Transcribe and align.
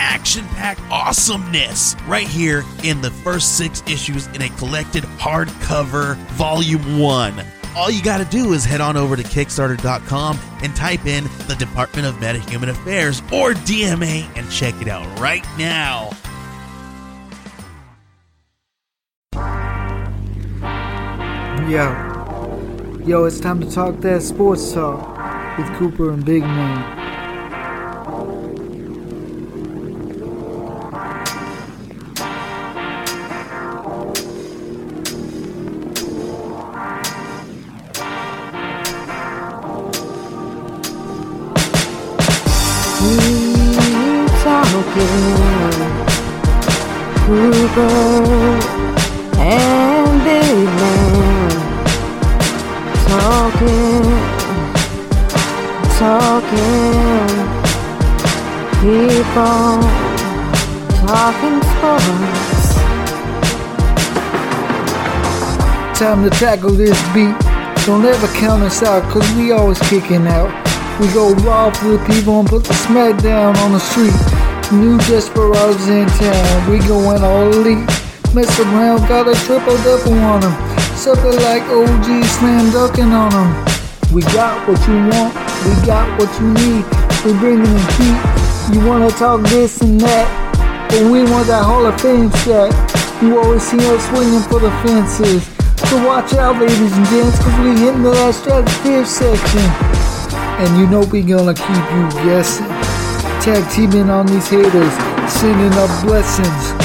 action 0.00 0.44
packed 0.48 0.80
awesomeness 0.90 1.94
right 2.08 2.26
here 2.26 2.64
in 2.82 3.02
the 3.02 3.10
first 3.10 3.58
six 3.58 3.82
issues 3.86 4.26
in 4.28 4.42
a 4.42 4.48
collected 4.56 5.04
hardcover 5.04 6.16
volume 6.32 6.98
one. 6.98 7.44
All 7.76 7.90
you 7.90 8.02
gotta 8.02 8.24
do 8.24 8.52
is 8.52 8.64
head 8.64 8.80
on 8.80 8.96
over 8.96 9.14
to 9.14 9.22
Kickstarter.com 9.22 10.38
and 10.62 10.74
type 10.74 11.06
in 11.06 11.24
the 11.46 11.54
Department 11.58 12.06
of 12.08 12.14
Metahuman 12.16 12.70
Affairs 12.70 13.20
or 13.32 13.52
DMA 13.52 14.26
and 14.36 14.50
check 14.50 14.74
it 14.80 14.88
out 14.88 15.06
right 15.20 15.44
now. 15.56 16.10
Yo. 21.68 23.02
Yo, 23.06 23.24
it's 23.24 23.38
time 23.38 23.60
to 23.60 23.70
talk 23.70 23.96
that 24.00 24.22
sports 24.22 24.72
talk 24.72 25.56
with 25.56 25.68
Cooper 25.78 26.10
and 26.10 26.24
Big 26.24 26.42
Man. 26.42 26.99
Cooper 44.92 45.02
and 49.38 50.24
Big 50.24 50.66
Man 50.66 51.50
talking, 53.06 54.02
talking, 55.96 57.28
keep 58.80 59.36
on 59.36 59.80
talking 61.06 61.62
sports. 61.70 62.74
Time 66.00 66.20
to 66.24 66.30
tackle 66.30 66.70
this 66.72 67.00
beat. 67.14 67.36
Don't 67.86 68.04
ever 68.04 68.26
count 68.38 68.64
us 68.64 68.82
out, 68.82 69.04
cause 69.12 69.30
we 69.36 69.52
always 69.52 69.78
kicking 69.88 70.26
out. 70.26 70.50
We 70.98 71.06
go 71.12 71.32
raw 71.34 71.70
for 71.70 71.90
the 71.90 72.04
people 72.12 72.40
and 72.40 72.48
put 72.48 72.64
the 72.64 72.74
smack 72.74 73.22
down 73.22 73.56
on 73.58 73.70
the 73.70 73.78
street. 73.78 74.39
New 74.72 74.96
desperados 74.98 75.88
in 75.88 76.06
town, 76.06 76.70
we 76.70 76.78
going 76.86 77.24
all 77.24 77.52
elite. 77.52 77.84
Mess 78.32 78.56
around, 78.60 79.00
got 79.08 79.26
a 79.26 79.34
triple 79.44 79.76
double 79.82 80.14
on 80.22 80.42
them. 80.42 80.54
Something 80.94 81.34
like 81.42 81.64
OG 81.64 82.24
slam 82.38 82.70
dunking 82.70 83.10
on 83.10 83.30
them. 83.30 83.50
We 84.14 84.22
got 84.30 84.68
what 84.68 84.78
you 84.86 84.94
want, 85.10 85.34
we 85.66 85.74
got 85.84 86.06
what 86.20 86.30
you 86.40 86.54
need. 86.54 86.84
We 87.24 87.36
bringing 87.40 87.64
the 87.66 87.82
heat. 87.98 88.72
You 88.72 88.86
wanna 88.86 89.10
talk 89.10 89.42
this 89.48 89.80
and 89.80 90.00
that, 90.02 90.86
but 90.88 91.02
we 91.10 91.24
want 91.24 91.48
that 91.48 91.64
Hall 91.64 91.84
of 91.84 92.00
Fame 92.00 92.30
shot. 92.46 92.70
You 93.20 93.40
always 93.40 93.64
see 93.64 93.84
us 93.90 94.06
swinging 94.06 94.42
for 94.42 94.60
the 94.60 94.70
fences. 94.86 95.50
So 95.90 95.96
watch 96.06 96.32
out, 96.34 96.60
ladies 96.60 96.96
and 96.96 97.06
gents, 97.06 97.40
cause 97.40 97.58
we 97.58 97.70
hitting 97.76 98.04
to 98.04 98.10
that 98.10 98.34
stratosphere 98.36 99.04
section. 99.04 99.66
And 100.62 100.78
you 100.78 100.86
know 100.86 101.00
we 101.10 101.22
gonna 101.22 101.54
keep 101.54 101.66
you 101.66 102.08
guessing. 102.22 102.79
Tag 103.40 103.64
teaming 103.72 104.10
on 104.10 104.26
these 104.26 104.48
haters, 104.50 104.92
sending 105.32 105.72
up 105.80 105.88
blessings. 106.04 106.76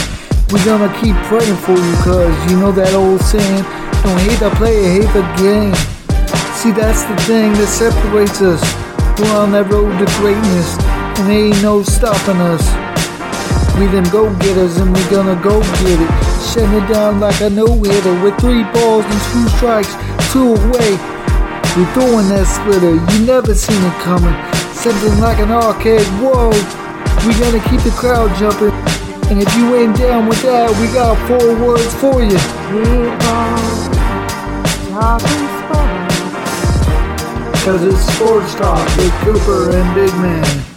We 0.54 0.64
gonna 0.64 0.88
keep 1.04 1.14
praying 1.28 1.58
for 1.58 1.76
you, 1.76 1.96
cause 2.00 2.32
you 2.50 2.58
know 2.58 2.72
that 2.72 2.94
old 2.94 3.20
saying, 3.20 3.64
don't 4.08 4.20
hate 4.24 4.40
the 4.40 4.50
player, 4.56 5.04
hate 5.04 5.12
the 5.12 5.28
game. 5.36 5.76
See, 6.56 6.72
that's 6.72 7.04
the 7.04 7.18
thing 7.28 7.52
that 7.60 7.68
separates 7.68 8.40
us. 8.40 8.64
We're 9.20 9.36
on 9.36 9.52
that 9.52 9.68
road 9.68 10.00
to 10.00 10.08
greatness, 10.16 10.80
and 11.20 11.28
there 11.28 11.52
ain't 11.52 11.62
no 11.62 11.84
stopping 11.84 12.40
us. 12.40 12.64
We 13.76 13.92
them 13.92 14.08
go 14.08 14.32
getters, 14.40 14.78
and 14.78 14.96
we 14.96 15.04
gonna 15.12 15.36
go 15.44 15.60
get 15.60 16.00
it. 16.00 16.12
Shutting 16.56 16.72
it 16.72 16.88
down 16.88 17.20
like 17.20 17.42
a 17.42 17.50
no 17.50 17.68
hitter 17.68 18.16
with 18.24 18.40
three 18.40 18.64
balls 18.72 19.04
and 19.04 19.22
two 19.36 19.44
strikes, 19.60 19.92
two 20.32 20.56
away. 20.56 20.96
We 21.76 21.84
throwing 21.92 22.32
that 22.32 22.48
splitter, 22.48 22.96
you 22.96 23.26
never 23.28 23.54
seen 23.54 23.84
it 23.84 23.98
coming. 24.00 24.55
Something 24.86 25.20
like 25.20 25.40
an 25.40 25.50
arcade, 25.50 26.06
whoa. 26.22 26.52
We 27.26 27.34
gonna 27.40 27.60
keep 27.72 27.82
the 27.82 27.90
crowd 27.98 28.30
jumping. 28.38 28.70
And 29.32 29.42
if 29.42 29.56
you 29.56 29.76
ain't 29.76 29.98
down 29.98 30.28
with 30.28 30.40
that, 30.44 30.70
we 30.80 30.86
got 30.94 31.18
four 31.28 31.56
words 31.66 31.92
for 31.96 32.22
you. 32.22 32.38
Keep 32.70 33.10
on 33.34 33.58
talking 34.94 35.48
sports. 35.58 36.22
Cause 37.66 37.82
it's 37.84 38.06
sports 38.14 38.54
talk 38.54 38.86
with 38.98 39.12
Cooper 39.24 39.76
and 39.76 39.96
Big 39.96 40.14
Man. 40.22 40.75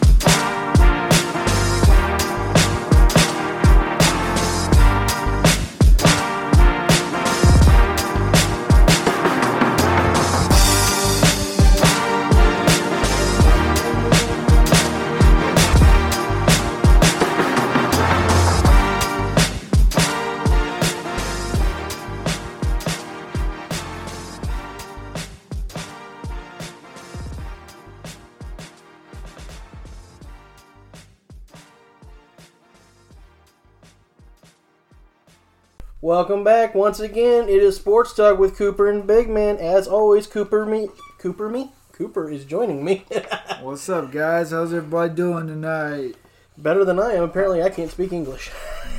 Welcome 36.18 36.42
back 36.42 36.74
once 36.74 36.98
again. 36.98 37.48
It 37.48 37.62
is 37.62 37.76
Sports 37.76 38.12
Talk 38.12 38.40
with 38.40 38.56
Cooper 38.56 38.90
and 38.90 39.06
Big 39.06 39.28
Man. 39.28 39.56
As 39.58 39.86
always, 39.86 40.26
Cooper 40.26 40.66
me, 40.66 40.88
Cooper 41.16 41.48
me, 41.48 41.70
Cooper 41.92 42.28
is 42.28 42.44
joining 42.44 42.84
me. 42.84 43.04
What's 43.62 43.88
up, 43.88 44.10
guys? 44.10 44.50
How's 44.50 44.74
everybody 44.74 45.14
doing 45.14 45.46
tonight? 45.46 46.16
Better 46.56 46.84
than 46.84 46.98
I 46.98 47.12
am. 47.12 47.22
Apparently, 47.22 47.62
I 47.62 47.70
can't 47.70 47.88
speak 47.92 48.12
English. 48.12 48.48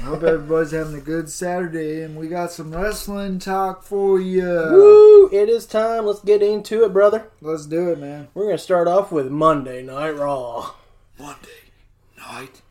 Hope 0.03 0.23
everybody's 0.23 0.71
having 0.71 0.95
a 0.95 1.01
good 1.01 1.29
Saturday, 1.29 2.03
and 2.03 2.15
we 2.15 2.29
got 2.29 2.53
some 2.53 2.73
wrestling 2.73 3.39
talk 3.39 3.83
for 3.83 4.17
you. 4.21 4.45
Woo! 4.45 5.29
It 5.33 5.49
is 5.49 5.65
time. 5.65 6.05
Let's 6.05 6.21
get 6.21 6.41
into 6.41 6.85
it, 6.85 6.93
brother. 6.93 7.29
Let's 7.41 7.65
do 7.65 7.89
it, 7.89 7.99
man. 7.99 8.29
We're 8.33 8.45
gonna 8.45 8.57
start 8.57 8.87
off 8.87 9.11
with 9.11 9.27
Monday 9.27 9.83
Night 9.83 10.11
Raw. 10.11 10.71
Monday 11.19 11.73
night. 12.17 12.61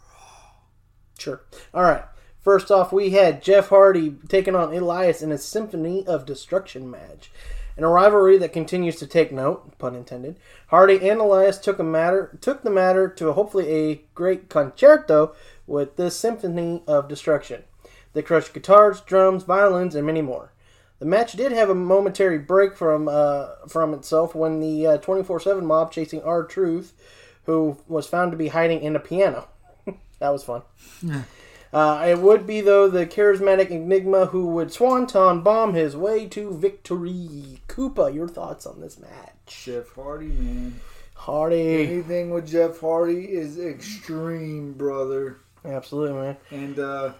Raw. 0.00 0.52
Sure. 1.18 1.42
All 1.74 1.82
right. 1.82 2.04
First 2.40 2.70
off, 2.70 2.90
we 2.90 3.10
had 3.10 3.42
Jeff 3.42 3.68
Hardy 3.68 4.16
taking 4.28 4.54
on 4.54 4.72
Elias 4.74 5.20
in 5.20 5.30
a 5.30 5.36
Symphony 5.36 6.06
of 6.06 6.24
Destruction 6.24 6.90
match. 6.90 7.30
In 7.76 7.84
a 7.84 7.88
rivalry 7.88 8.38
that 8.38 8.52
continues 8.52 8.96
to 8.96 9.06
take 9.06 9.30
note, 9.30 9.78
pun 9.78 9.94
intended, 9.94 10.38
Hardy 10.68 11.08
and 11.08 11.20
Elias 11.20 11.58
took 11.58 11.78
a 11.78 11.84
matter 11.84 12.36
took 12.40 12.62
the 12.62 12.70
matter 12.70 13.08
to 13.08 13.32
hopefully 13.32 13.68
a 13.68 14.02
great 14.14 14.48
concerto 14.48 15.34
with 15.66 15.96
this 15.96 16.16
Symphony 16.16 16.82
of 16.86 17.08
Destruction. 17.08 17.64
They 18.12 18.22
crushed 18.22 18.54
guitars, 18.54 19.00
drums, 19.00 19.44
violins, 19.44 19.94
and 19.94 20.06
many 20.06 20.20
more. 20.20 20.52
The 20.98 21.06
match 21.06 21.32
did 21.32 21.52
have 21.52 21.70
a 21.70 21.74
momentary 21.74 22.38
break 22.38 22.76
from 22.76 23.08
uh, 23.08 23.66
from 23.68 23.94
itself 23.94 24.34
when 24.34 24.60
the 24.60 24.98
twenty 25.02 25.22
four 25.22 25.40
seven 25.40 25.64
mob 25.64 25.92
chasing 25.92 26.22
R 26.22 26.44
Truth, 26.44 26.94
who 27.44 27.78
was 27.86 28.06
found 28.06 28.32
to 28.32 28.38
be 28.38 28.48
hiding 28.48 28.82
in 28.82 28.96
a 28.96 29.00
piano. 29.00 29.48
that 30.18 30.30
was 30.30 30.42
fun. 30.42 30.62
Uh, 31.72 32.04
it 32.08 32.18
would 32.18 32.46
be, 32.46 32.60
though, 32.60 32.88
the 32.88 33.06
charismatic 33.06 33.70
Enigma 33.70 34.26
who 34.26 34.46
would 34.46 34.72
swanton 34.72 35.42
bomb 35.42 35.74
his 35.74 35.96
way 35.96 36.26
to 36.26 36.52
victory. 36.52 37.60
Cooper, 37.68 38.08
your 38.08 38.28
thoughts 38.28 38.66
on 38.66 38.80
this 38.80 38.98
match? 38.98 39.64
Jeff 39.64 39.94
Hardy, 39.94 40.26
man. 40.26 40.80
Hardy. 41.14 41.84
Anything 41.84 42.30
with 42.30 42.48
Jeff 42.48 42.80
Hardy 42.80 43.24
is 43.24 43.58
extreme, 43.58 44.72
brother. 44.72 45.38
Absolutely, 45.64 46.14
man. 46.14 46.36
And 46.50 46.78
uh 46.78 47.12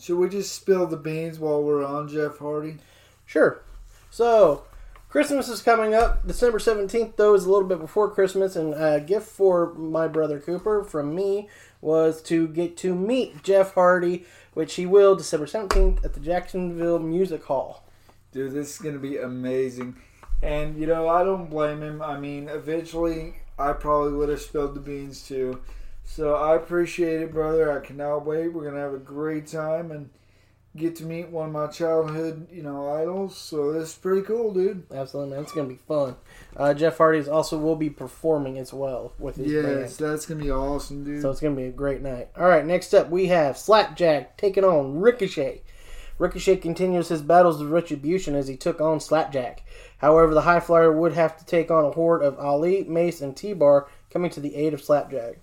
should 0.00 0.18
we 0.18 0.28
just 0.28 0.54
spill 0.54 0.86
the 0.86 0.96
beans 0.96 1.38
while 1.38 1.62
we're 1.62 1.84
on 1.84 2.08
Jeff 2.08 2.38
Hardy? 2.38 2.76
Sure. 3.24 3.62
So, 4.10 4.64
Christmas 5.08 5.48
is 5.48 5.62
coming 5.62 5.94
up. 5.94 6.26
December 6.26 6.58
17th, 6.58 7.16
though, 7.16 7.34
is 7.34 7.46
a 7.46 7.50
little 7.50 7.66
bit 7.66 7.80
before 7.80 8.10
Christmas, 8.10 8.54
and 8.54 8.74
a 8.74 9.00
gift 9.00 9.28
for 9.28 9.72
my 9.74 10.06
brother 10.06 10.40
Cooper 10.40 10.84
from 10.84 11.14
me 11.14 11.48
was 11.84 12.22
to 12.22 12.48
get 12.48 12.76
to 12.78 12.94
meet 12.94 13.42
Jeff 13.42 13.74
Hardy, 13.74 14.24
which 14.54 14.74
he 14.74 14.86
will 14.86 15.14
December 15.14 15.46
17th 15.46 16.04
at 16.04 16.14
the 16.14 16.20
Jacksonville 16.20 16.98
Music 16.98 17.44
Hall. 17.44 17.84
Dude, 18.32 18.52
this 18.52 18.74
is 18.74 18.78
gonna 18.78 18.98
be 18.98 19.18
amazing. 19.18 19.96
And 20.42 20.76
you 20.78 20.86
know, 20.86 21.08
I 21.08 21.22
don't 21.22 21.50
blame 21.50 21.82
him. 21.82 22.02
I 22.02 22.18
mean, 22.18 22.48
eventually, 22.48 23.34
I 23.58 23.72
probably 23.72 24.14
would 24.14 24.30
have 24.30 24.40
spilled 24.40 24.74
the 24.74 24.80
beans 24.80 25.28
too. 25.28 25.60
So 26.04 26.34
I 26.34 26.56
appreciate 26.56 27.20
it, 27.20 27.32
brother. 27.32 27.70
I 27.70 27.84
cannot 27.84 28.26
wait. 28.26 28.48
We're 28.48 28.64
gonna 28.64 28.80
have 28.80 28.94
a 28.94 28.98
great 28.98 29.46
time 29.46 29.90
and 29.90 30.10
get 30.76 30.96
to 30.96 31.04
meet 31.04 31.28
one 31.28 31.46
of 31.46 31.52
my 31.52 31.66
childhood, 31.68 32.48
you 32.50 32.62
know, 32.62 32.92
idols. 32.94 33.36
So 33.36 33.72
this 33.72 33.90
is 33.90 33.94
pretty 33.94 34.22
cool, 34.22 34.52
dude. 34.52 34.84
Absolutely, 34.92 35.34
man. 35.34 35.42
It's 35.42 35.52
going 35.52 35.68
to 35.68 35.74
be 35.74 35.80
fun. 35.86 36.16
Uh, 36.56 36.74
Jeff 36.74 36.98
Hardy 36.98 37.18
is 37.18 37.28
also 37.28 37.58
will 37.58 37.76
be 37.76 37.90
performing 37.90 38.58
as 38.58 38.72
well 38.72 39.12
with 39.18 39.36
his 39.36 39.52
band. 39.52 39.80
Yes, 39.80 39.96
that's 39.96 40.26
gonna 40.26 40.42
be 40.42 40.50
awesome, 40.50 41.04
dude. 41.04 41.22
So 41.22 41.30
it's 41.30 41.40
going 41.40 41.54
to 41.54 41.60
be 41.60 41.68
a 41.68 41.72
great 41.72 42.02
night. 42.02 42.28
All 42.36 42.46
right, 42.46 42.64
next 42.64 42.94
up 42.94 43.10
we 43.10 43.26
have 43.26 43.56
Slapjack 43.56 44.36
taking 44.36 44.64
on 44.64 44.98
Ricochet. 44.98 45.62
Ricochet 46.16 46.56
continues 46.56 47.08
his 47.08 47.22
battles 47.22 47.58
with 47.58 47.70
Retribution 47.72 48.36
as 48.36 48.46
he 48.46 48.56
took 48.56 48.80
on 48.80 49.00
Slapjack. 49.00 49.64
However, 49.98 50.32
the 50.32 50.42
High 50.42 50.60
Flyer 50.60 50.92
would 50.92 51.12
have 51.14 51.36
to 51.38 51.44
take 51.44 51.72
on 51.72 51.84
a 51.84 51.90
horde 51.90 52.22
of 52.22 52.38
Ali, 52.38 52.84
Mace, 52.84 53.20
and 53.20 53.36
T-Bar 53.36 53.88
coming 54.10 54.30
to 54.30 54.40
the 54.40 54.54
aid 54.54 54.74
of 54.74 54.82
Slapjack. 54.82 55.38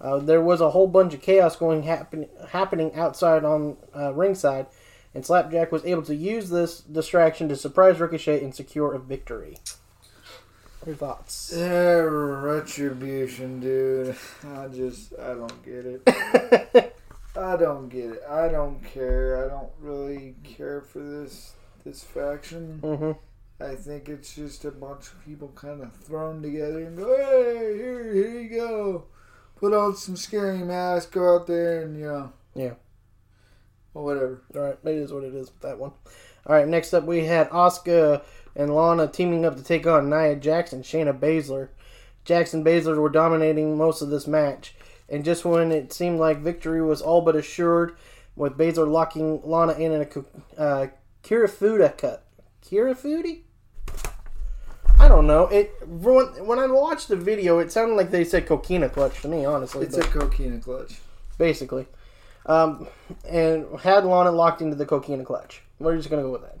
Uh, 0.00 0.18
there 0.18 0.42
was 0.42 0.60
a 0.60 0.70
whole 0.70 0.86
bunch 0.86 1.14
of 1.14 1.22
chaos 1.22 1.56
going 1.56 1.82
happen, 1.84 2.28
happening 2.50 2.94
outside 2.94 3.44
on 3.44 3.76
uh, 3.94 4.12
ringside, 4.12 4.66
and 5.14 5.24
Slapjack 5.24 5.72
was 5.72 5.84
able 5.84 6.02
to 6.02 6.14
use 6.14 6.50
this 6.50 6.80
distraction 6.80 7.48
to 7.48 7.56
surprise 7.56 7.98
Ricochet 7.98 8.42
and 8.42 8.54
secure 8.54 8.92
a 8.92 8.98
victory. 8.98 9.58
Your 10.84 10.94
thoughts? 10.94 11.52
Yeah, 11.56 11.98
retribution, 11.98 13.60
dude. 13.60 14.16
I 14.54 14.68
just, 14.68 15.14
I 15.18 15.34
don't 15.34 15.64
get 15.64 15.86
it. 15.86 16.02
I 17.36 17.56
don't 17.56 17.88
get 17.88 18.10
it. 18.10 18.22
I 18.30 18.48
don't 18.48 18.82
care. 18.84 19.44
I 19.44 19.48
don't 19.48 19.70
really 19.80 20.36
care 20.44 20.80
for 20.80 21.00
this 21.00 21.54
this 21.84 22.02
faction. 22.02 22.78
hmm 22.82 23.12
I 23.58 23.74
think 23.74 24.08
it's 24.10 24.34
just 24.34 24.64
a 24.66 24.70
bunch 24.70 25.06
of 25.06 25.24
people 25.24 25.48
kind 25.54 25.82
of 25.82 25.92
thrown 25.94 26.42
together 26.42 26.84
and 26.84 26.96
go, 26.96 27.16
hey, 27.16 27.74
here, 27.76 28.12
here 28.12 28.40
you 28.40 28.48
go. 28.50 29.04
Put 29.56 29.72
on 29.72 29.96
some 29.96 30.16
scary 30.16 30.58
masks, 30.58 31.10
go 31.10 31.34
out 31.34 31.46
there 31.46 31.82
and, 31.82 31.98
you 31.98 32.06
know. 32.06 32.32
Yeah. 32.54 32.74
Well, 33.94 34.04
whatever. 34.04 34.42
All 34.54 34.60
right, 34.62 34.78
it 34.84 34.94
is 34.94 35.12
what 35.12 35.24
it 35.24 35.34
is 35.34 35.50
with 35.50 35.60
that 35.60 35.78
one. 35.78 35.92
All 36.46 36.54
right, 36.54 36.68
next 36.68 36.92
up 36.92 37.04
we 37.04 37.24
had 37.24 37.50
Asuka 37.50 38.22
and 38.54 38.74
Lana 38.74 39.08
teaming 39.08 39.44
up 39.44 39.56
to 39.56 39.64
take 39.64 39.86
on 39.86 40.10
Nia 40.10 40.36
Jackson, 40.36 40.82
Shayna 40.82 41.18
Baszler. 41.18 41.70
Jackson 42.24 42.62
Baszler 42.62 42.98
were 42.98 43.08
dominating 43.08 43.76
most 43.76 44.02
of 44.02 44.10
this 44.10 44.26
match, 44.26 44.74
and 45.08 45.24
just 45.24 45.44
when 45.44 45.72
it 45.72 45.92
seemed 45.92 46.18
like 46.18 46.38
victory 46.38 46.82
was 46.82 47.00
all 47.00 47.22
but 47.22 47.36
assured, 47.36 47.96
with 48.34 48.58
Baszler 48.58 48.86
locking 48.86 49.40
Lana 49.42 49.72
in 49.72 49.92
a 49.92 50.60
uh, 50.60 50.88
Kirifuda 51.22 51.96
Clutch. 51.96 52.20
Kirifuda? 52.62 53.42
I 55.06 55.08
don't 55.08 55.28
know. 55.28 55.46
It 55.46 55.72
when, 55.86 56.26
when 56.46 56.58
I 56.58 56.66
watched 56.66 57.06
the 57.06 57.14
video, 57.14 57.60
it 57.60 57.70
sounded 57.70 57.94
like 57.94 58.10
they 58.10 58.24
said 58.24 58.44
coquina 58.44 58.88
clutch 58.88 59.22
to 59.22 59.28
me, 59.28 59.44
honestly. 59.44 59.86
It's 59.86 59.96
a 59.96 60.02
coquina 60.02 60.58
clutch. 60.58 60.98
basically. 61.38 61.86
Um, 62.44 62.88
and 63.28 63.66
had 63.78 64.04
Lana 64.04 64.32
locked 64.32 64.62
into 64.62 64.74
the 64.74 64.84
coquina 64.84 65.24
clutch. 65.24 65.62
We're 65.78 65.96
just 65.96 66.10
going 66.10 66.24
to 66.24 66.26
go 66.26 66.32
with 66.32 66.42
that. 66.42 66.58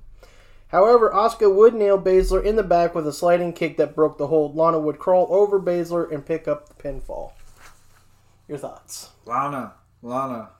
However, 0.68 1.10
Asuka 1.10 1.52
would 1.52 1.74
nail 1.74 2.00
Baszler 2.00 2.44
in 2.44 2.54
the 2.54 2.62
back 2.62 2.94
with 2.94 3.08
a 3.08 3.12
sliding 3.12 3.52
kick 3.52 3.78
that 3.78 3.96
broke 3.96 4.16
the 4.16 4.28
hold. 4.28 4.54
Lana 4.54 4.78
would 4.78 5.00
crawl 5.00 5.26
over 5.30 5.58
Baszler 5.58 6.12
and 6.12 6.24
pick 6.24 6.46
up 6.46 6.68
the 6.68 6.74
pinfall. 6.80 7.32
Your 8.46 8.58
thoughts? 8.58 9.10
Lana, 9.24 9.74
Lana. 10.02 10.50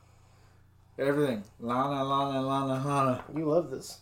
Everything. 0.98 1.44
Lana, 1.60 2.02
Lana, 2.02 2.40
Lana, 2.40 2.84
Lana. 2.84 3.24
You 3.32 3.44
love 3.44 3.70
this. 3.70 4.00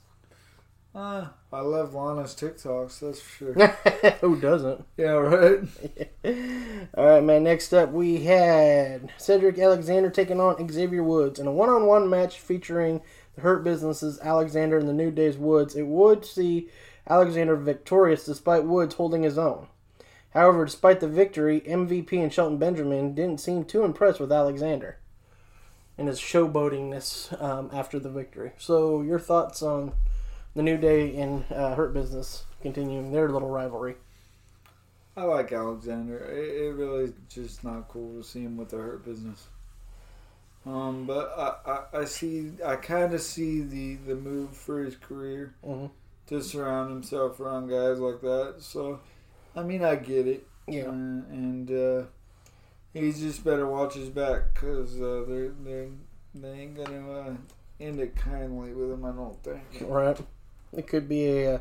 Uh, 0.95 1.27
I 1.53 1.61
love 1.61 1.93
Lana's 1.95 2.37
TikToks, 2.37 3.01
that's 3.01 3.21
for 3.21 3.55
sure. 3.55 4.11
Who 4.21 4.41
doesn't? 4.41 4.85
yeah, 4.97 5.07
right? 5.07 5.61
All 6.97 7.05
right, 7.05 7.23
man. 7.23 7.43
Next 7.43 7.73
up, 7.73 7.91
we 7.91 8.25
had 8.25 9.11
Cedric 9.19 9.59
Alexander 9.59 10.09
taking 10.09 10.39
on 10.39 10.69
Xavier 10.69 11.03
Woods 11.03 11.41
in 11.41 11.49
a 11.49 11.53
one-on-one 11.53 12.09
match 12.09 12.39
featuring 12.39 13.01
the 13.35 13.41
Hurt 13.41 13.65
Businesses, 13.65 14.21
Alexander 14.21 14.79
and 14.79 14.89
the 14.89 14.93
New 14.93 15.11
Day's 15.11 15.37
Woods. 15.37 15.75
It 15.75 15.89
would 15.89 16.25
see 16.25 16.69
Alexander 17.09 17.57
victorious 17.57 18.25
despite 18.25 18.65
Woods 18.65 18.95
holding 18.95 19.25
his 19.25 19.37
own. 19.37 19.67
However, 20.31 20.65
despite 20.65 21.01
the 21.01 21.09
victory, 21.09 21.61
MVP 21.63 22.13
and 22.13 22.33
Shelton 22.33 22.59
Benjamin 22.59 23.15
didn't 23.15 23.41
seem 23.41 23.65
too 23.65 23.83
impressed 23.83 24.21
with 24.21 24.33
Alexander 24.33 24.99
and 25.99 26.07
his 26.07 26.21
showboatingness 26.21 27.41
um, 27.43 27.71
after 27.73 27.99
the 27.99 28.11
victory. 28.11 28.53
So, 28.59 29.03
your 29.03 29.19
thoughts 29.19 29.63
on 29.63 29.93
the 30.55 30.63
New 30.63 30.77
Day 30.79 31.17
and 31.17 31.45
uh, 31.53 31.75
Hurt 31.75 31.93
Business 31.95 32.45
continuing 32.63 33.13
their 33.13 33.29
little 33.29 33.51
rivalry? 33.51 33.97
I 35.17 35.23
like 35.25 35.53
Alexander. 35.53 36.19
It, 36.19 36.63
it 36.67 36.75
really 36.75 37.05
is 37.05 37.13
just 37.29 37.63
not 37.65 37.89
cool 37.89 38.21
to 38.21 38.29
see 38.29 38.43
him 38.43 38.57
with 38.57 38.71
the 38.71 38.79
hurt 38.79 39.05
business. 39.05 39.47
Um, 40.67 41.05
but 41.07 41.33
I, 41.39 41.71
I, 41.71 42.01
I 42.01 42.05
see, 42.07 42.53
I 42.65 42.77
kind 42.77 43.13
of 43.15 43.21
see 43.21 43.61
the, 43.61 43.97
the 43.97 44.15
move 44.15 44.57
for 44.57 44.83
his 44.83 44.97
career 44.97 45.55
Mhm. 45.65 45.91
to 46.29 46.43
surround 46.43 46.91
himself 46.91 47.39
around 47.39 47.69
guys 47.69 47.99
like 47.99 48.21
that. 48.23 48.57
So, 48.61 49.01
I 49.55 49.63
mean, 49.63 49.85
I 49.85 49.97
get 49.97 50.27
it. 50.27 50.47
Yeah. 50.67 50.85
Uh, 50.87 50.93
and 50.93 51.71
uh, 51.71 52.07
he's 52.95 53.21
just 53.21 53.45
better 53.45 53.69
watch 53.69 53.95
his 53.95 54.09
back 54.09 54.55
because 54.55 54.99
uh, 55.01 55.25
they're, 55.29 55.51
they're, 55.63 55.89
they 56.35 56.51
ain't 56.51 56.77
to 56.77 57.13
uh, 57.13 57.35
end 57.79 58.01
it 58.01 58.17
kindly 58.17 58.73
with 58.73 58.91
him, 58.91 59.05
I 59.05 59.13
don't 59.13 59.41
think. 59.45 59.63
Right. 59.83 60.19
It 60.77 60.87
could 60.87 61.09
be 61.09 61.27
a 61.45 61.55
uh, 61.57 61.59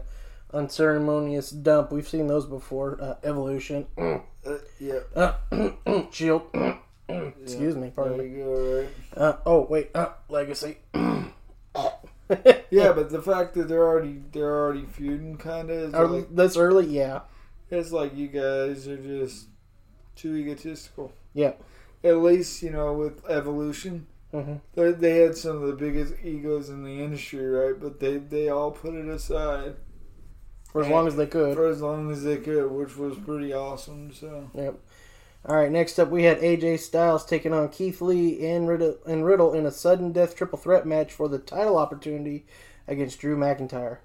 unceremonious 0.54 1.50
dump. 1.52 1.92
We've 1.92 2.08
seen 2.08 2.28
those 2.28 2.46
before. 2.46 2.98
Uh, 3.02 3.16
evolution. 3.24 3.88
Uh, 4.46 4.58
yeah. 4.78 5.00
Uh, 5.16 5.36
shield. 6.12 6.42
Excuse 7.08 7.78
me. 7.78 7.94
Pardon 7.96 8.18
There 8.18 8.28
me. 8.28 8.38
go, 8.40 8.82
right? 8.82 8.90
Uh, 9.16 9.38
oh 9.46 9.66
wait. 9.70 9.90
Uh, 9.96 10.10
legacy. 10.28 10.80
Yeah, 12.70 12.92
but 12.94 13.10
the 13.10 13.22
fact 13.22 13.54
that 13.54 13.68
they're 13.70 13.88
already 13.88 14.22
they're 14.34 14.50
already 14.66 14.86
feuding 14.86 15.38
kind 15.38 15.70
of 15.70 15.94
like 15.94 16.28
That's 16.36 16.58
early. 16.58 16.88
Yeah. 16.88 17.22
it's 17.70 17.92
like 17.94 18.16
you 18.18 18.28
guys 18.28 18.86
are 18.88 18.98
just 18.98 19.46
too 20.16 20.36
egotistical. 20.36 21.14
Yeah. 21.34 21.54
At 22.04 22.18
least 22.18 22.62
you 22.64 22.72
know 22.72 22.92
with 22.94 23.24
evolution, 23.30 24.08
hmm 24.34 24.56
they 24.76 24.92
they 24.92 25.18
had 25.20 25.38
some 25.38 25.62
of 25.62 25.68
the 25.68 25.74
biggest 25.76 26.14
egos 26.24 26.70
in 26.70 26.84
the 26.84 27.02
industry, 27.04 27.46
right? 27.46 27.80
But 27.80 28.00
they 28.00 28.18
they 28.18 28.50
all 28.50 28.72
put 28.72 28.96
it 28.96 29.08
aside 29.08 29.76
For 30.72 30.82
as 30.82 30.88
long 30.90 31.08
as 31.08 31.16
they 31.16 31.28
could. 31.28 31.56
for 31.56 31.68
as 31.68 31.82
long 31.82 32.12
as 32.12 32.24
they 32.24 32.38
could, 32.38 32.72
which 32.72 32.98
was 32.98 33.18
pretty 33.18 33.54
awesome. 33.54 34.12
So 34.14 34.50
Yep. 34.56 34.80
All 35.46 35.56
right. 35.58 35.72
Next 35.72 36.00
up, 36.00 36.10
we 36.10 36.24
had 36.24 36.40
AJ 36.40 36.80
Styles 36.80 37.26
taking 37.26 37.54
on 37.54 37.70
Keith 37.70 38.02
Lee 38.02 38.46
and 38.48 38.68
Riddle, 38.68 38.98
and 39.06 39.26
Riddle 39.26 39.54
in 39.54 39.66
a 39.66 39.72
sudden 39.72 40.12
death 40.14 40.36
triple 40.36 40.58
threat 40.58 40.88
match 40.88 41.12
for 41.14 41.28
the 41.30 41.38
title 41.40 41.78
opportunity 41.78 42.46
against 42.88 43.20
Drew 43.20 43.38
McIntyre. 43.38 43.98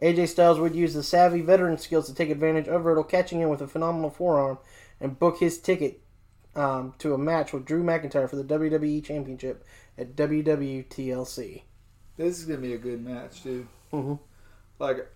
AJ 0.00 0.28
Styles 0.28 0.58
would 0.60 0.74
use 0.74 0.94
the 0.94 1.02
savvy 1.02 1.40
veteran 1.40 1.78
skills 1.78 2.06
to 2.06 2.14
take 2.14 2.30
advantage 2.30 2.68
of 2.68 2.84
Riddle, 2.84 3.04
catching 3.04 3.40
him 3.40 3.48
with 3.48 3.60
a 3.60 3.66
phenomenal 3.66 4.10
forearm, 4.10 4.58
and 5.00 5.18
book 5.18 5.38
his 5.40 5.58
ticket 5.58 6.00
um, 6.56 6.94
to 6.98 7.14
a 7.14 7.18
match 7.18 7.52
with 7.52 7.64
Drew 7.64 7.82
McIntyre 7.82 8.28
for 8.28 8.36
the 8.36 8.44
WWE 8.44 9.04
Championship 9.04 9.64
at 9.98 10.16
WWE 10.16 10.86
TLC. 10.88 11.62
this 12.16 12.38
is 12.38 12.44
gonna 12.46 12.60
be 12.60 12.74
a 12.74 12.78
good 12.78 13.04
match, 13.04 13.42
dude. 13.42 13.66
Mhm. 13.92 14.18
Like 14.78 15.06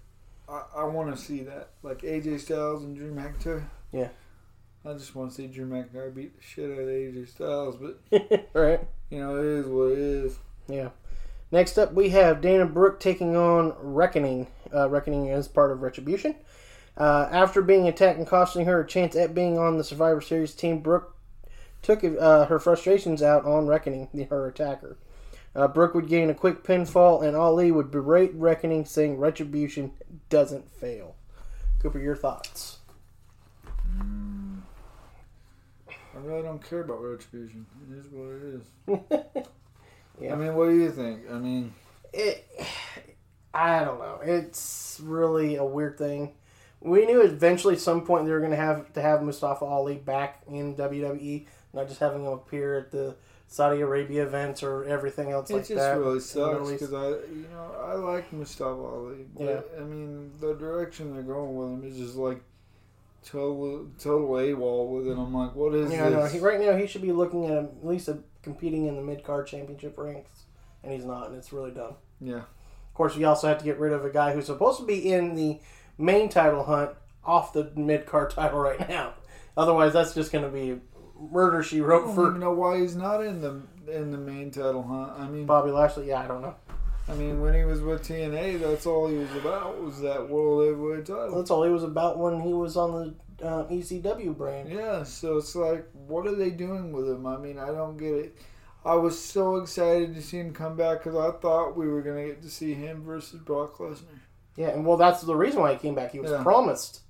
I, 0.48 0.62
I 0.76 0.84
want 0.84 1.14
to 1.14 1.20
see 1.22 1.42
that, 1.42 1.70
like 1.82 2.02
AJ 2.02 2.40
Styles 2.40 2.82
and 2.84 2.96
Drew 2.96 3.12
McIntyre. 3.14 3.64
Yeah. 3.92 4.08
I 4.84 4.92
just 4.94 5.14
want 5.14 5.30
to 5.30 5.36
see 5.36 5.46
Drew 5.48 5.66
McIntyre 5.66 6.14
beat 6.14 6.36
the 6.36 6.42
shit 6.42 6.70
out 6.70 6.78
of 6.78 6.88
AJ 6.88 7.28
Styles, 7.28 7.76
but 7.76 8.48
right. 8.54 8.80
you 9.10 9.18
know 9.20 9.36
it 9.36 9.44
is 9.44 9.66
what 9.66 9.92
it 9.92 9.98
is. 9.98 10.38
Yeah. 10.68 10.90
Next 11.50 11.78
up, 11.78 11.92
we 11.94 12.10
have 12.10 12.40
Dana 12.42 12.66
Brooke 12.66 13.00
taking 13.00 13.34
on 13.34 13.74
Reckoning. 13.80 14.46
Uh, 14.72 14.88
Reckoning 14.88 15.26
is 15.28 15.48
part 15.48 15.70
of 15.72 15.80
Retribution. 15.82 16.34
Uh, 16.96 17.28
after 17.30 17.62
being 17.62 17.88
attacked 17.88 18.18
and 18.18 18.26
costing 18.26 18.66
her 18.66 18.80
a 18.80 18.86
chance 18.86 19.16
at 19.16 19.34
being 19.34 19.58
on 19.58 19.78
the 19.78 19.84
Survivor 19.84 20.20
Series 20.20 20.54
team, 20.54 20.80
Brooke 20.80 21.14
took 21.82 22.02
uh, 22.04 22.46
her 22.46 22.58
frustrations 22.58 23.22
out 23.22 23.44
on 23.44 23.66
Reckoning, 23.66 24.08
the- 24.12 24.24
her 24.24 24.46
attacker. 24.48 24.96
Uh, 25.54 25.66
Brooke 25.66 25.94
would 25.94 26.08
gain 26.08 26.30
a 26.30 26.34
quick 26.34 26.62
pinfall, 26.62 27.26
and 27.26 27.36
Ali 27.36 27.72
would 27.72 27.90
berate 27.90 28.32
Reckoning, 28.34 28.84
saying 28.84 29.18
Retribution 29.18 29.92
doesn't 30.28 30.70
fail. 30.72 31.16
Cooper, 31.80 31.98
your 31.98 32.16
thoughts? 32.16 32.78
I 36.18 36.20
really 36.20 36.42
don't 36.42 36.62
care 36.62 36.80
about 36.80 37.02
retribution. 37.02 37.66
It 37.90 37.98
is 37.98 38.06
what 38.10 38.28
it 38.34 39.34
is. 39.36 39.46
Yeah. 40.20 40.32
I 40.32 40.36
mean, 40.36 40.56
what 40.56 40.66
do 40.68 40.74
you 40.74 40.90
think? 40.90 41.30
I 41.30 41.34
mean, 41.38 41.72
it, 42.12 42.44
I 43.54 43.84
don't 43.84 44.00
know. 44.00 44.18
It's 44.20 45.00
really 45.00 45.54
a 45.54 45.64
weird 45.64 45.96
thing. 45.96 46.34
We 46.80 47.06
knew 47.06 47.20
eventually, 47.22 47.76
some 47.76 48.04
point, 48.04 48.24
they 48.26 48.32
were 48.32 48.40
going 48.40 48.50
to 48.50 48.56
have 48.56 48.92
to 48.94 49.00
have 49.00 49.22
Mustafa 49.22 49.64
Ali 49.64 49.94
back 49.94 50.42
in 50.48 50.74
WWE, 50.74 51.46
not 51.72 51.88
just 51.88 52.00
having 52.00 52.22
him 52.24 52.32
appear 52.32 52.78
at 52.78 52.90
the 52.90 53.16
Saudi 53.46 53.80
Arabia 53.80 54.24
events 54.24 54.62
or 54.62 54.84
everything 54.84 55.30
else 55.30 55.50
It 55.50 55.54
like 55.54 55.62
just 55.68 55.74
that. 55.76 55.98
really 55.98 56.08
in 56.10 56.14
the 56.16 56.20
sucks 56.20 56.70
because 56.70 56.92
I, 56.92 57.08
you 57.32 57.46
know, 57.52 57.74
I 57.82 57.94
like 57.94 58.32
Mustafa 58.32 58.70
Ali. 58.82 59.26
But, 59.36 59.44
Yeah. 59.44 59.60
I 59.80 59.84
mean, 59.84 60.30
the 60.40 60.54
direction 60.54 61.14
they're 61.14 61.22
going 61.22 61.56
with 61.56 61.68
him 61.70 61.84
is 61.90 61.96
just 61.98 62.16
like 62.16 62.42
total, 63.24 63.86
total 63.98 64.28
AWOL 64.28 64.88
with 64.96 65.08
it. 65.08 65.12
I'm 65.18 65.32
like, 65.34 65.54
what 65.54 65.74
is 65.74 65.90
Yeah, 65.92 66.06
I 66.06 66.08
know. 66.10 66.22
this? 66.24 66.32
He, 66.32 66.38
right 66.40 66.60
now, 66.60 66.76
he 66.76 66.86
should 66.86 67.02
be 67.02 67.12
looking 67.12 67.46
at 67.46 67.52
at 67.64 67.86
least 67.86 68.08
a, 68.08 68.18
competing 68.42 68.86
in 68.86 68.96
the 68.96 69.02
mid 69.02 69.24
card 69.24 69.46
championship 69.46 69.96
ranks, 69.98 70.30
and 70.82 70.92
he's 70.92 71.04
not, 71.04 71.28
and 71.28 71.36
it's 71.36 71.52
really 71.52 71.70
dumb. 71.70 71.94
yeah. 72.20 72.42
Of 72.88 72.94
course, 73.00 73.14
we 73.16 73.22
also 73.24 73.46
have 73.46 73.58
to 73.58 73.64
get 73.64 73.78
rid 73.78 73.92
of 73.92 74.04
a 74.04 74.10
guy 74.10 74.32
who's 74.32 74.46
supposed 74.46 74.80
to 74.80 74.84
be 74.84 75.12
in 75.12 75.36
the 75.36 75.60
main 75.98 76.28
title 76.28 76.64
hunt 76.64 76.90
off 77.24 77.52
the 77.52 77.70
mid 77.76 78.06
card 78.06 78.30
title 78.34 78.58
right 78.58 78.88
now. 78.88 79.12
Otherwise, 79.56 79.92
that's 79.92 80.14
just 80.14 80.32
going 80.32 80.44
to 80.44 80.50
be 80.50 80.80
murder 81.20 81.62
she 81.62 81.80
Wrote 81.80 81.86
I 81.86 81.88
wrote 82.00 82.06
don't 82.06 82.14
for 82.14 82.28
even 82.28 82.40
know 82.40 82.52
why 82.52 82.80
he's 82.80 82.96
not 82.96 83.22
in 83.24 83.40
the 83.40 83.60
in 83.88 84.10
the 84.10 84.18
main 84.18 84.50
title 84.50 84.82
huh? 84.82 85.14
I 85.22 85.28
mean, 85.28 85.46
Bobby 85.46 85.70
Lashley. 85.70 86.08
Yeah, 86.08 86.20
I 86.22 86.26
don't 86.28 86.42
know. 86.42 86.54
I 87.08 87.14
mean, 87.14 87.40
when 87.40 87.54
he 87.54 87.64
was 87.64 87.80
with 87.80 88.02
TNA, 88.06 88.60
that's 88.60 88.84
all 88.84 89.08
he 89.08 89.16
was 89.16 89.34
about 89.36 89.82
was 89.82 90.00
that 90.02 90.28
world 90.28 90.66
heavyweight 90.68 91.06
title. 91.06 91.36
That's 91.36 91.50
all 91.50 91.62
he 91.64 91.70
was 91.70 91.82
about 91.82 92.18
when 92.18 92.38
he 92.40 92.52
was 92.52 92.76
on 92.76 93.14
the 93.40 93.46
uh, 93.46 93.64
ECW 93.68 94.36
brand. 94.36 94.68
Yeah, 94.68 95.04
so 95.04 95.38
it's 95.38 95.56
like, 95.56 95.88
what 96.06 96.26
are 96.26 96.34
they 96.34 96.50
doing 96.50 96.92
with 96.92 97.08
him? 97.08 97.24
I 97.26 97.38
mean, 97.38 97.58
I 97.58 97.68
don't 97.68 97.96
get 97.96 98.12
it. 98.12 98.36
I 98.84 98.94
was 98.94 99.18
so 99.18 99.56
excited 99.56 100.14
to 100.16 100.22
see 100.22 100.38
him 100.38 100.52
come 100.52 100.76
back 100.76 101.02
because 101.02 101.16
I 101.16 101.30
thought 101.38 101.76
we 101.78 101.88
were 101.88 102.02
gonna 102.02 102.26
get 102.26 102.42
to 102.42 102.50
see 102.50 102.74
him 102.74 103.02
versus 103.04 103.40
Brock 103.40 103.78
Lesnar, 103.78 104.02
Yeah, 104.56 104.68
and 104.68 104.84
well, 104.84 104.98
that's 104.98 105.22
the 105.22 105.34
reason 105.34 105.60
why 105.62 105.72
he 105.72 105.78
came 105.78 105.94
back. 105.94 106.12
He 106.12 106.20
was 106.20 106.30
Yeah. 106.30 106.42
promised 106.42 107.00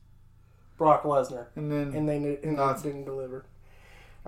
Brock 0.77 1.03
Lesnar, 1.03 1.47
and 1.57 1.73
then 1.73 1.93
and 1.93 2.09
they 2.09 2.17
and 2.17 2.39
they 2.43 2.51
Nothing. 2.53 2.93
didn't 2.93 3.05
deliver. 3.07 3.45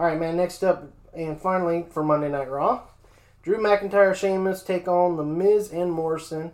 All 0.00 0.06
right, 0.06 0.18
man. 0.18 0.38
Next 0.38 0.64
up, 0.64 0.84
and 1.12 1.38
finally 1.38 1.84
for 1.90 2.02
Monday 2.02 2.30
Night 2.30 2.50
Raw, 2.50 2.84
Drew 3.42 3.58
McIntyre, 3.58 4.14
Sheamus 4.14 4.62
take 4.62 4.88
on 4.88 5.18
the 5.18 5.22
Miz 5.22 5.70
and 5.70 5.92
Morrison. 5.92 6.52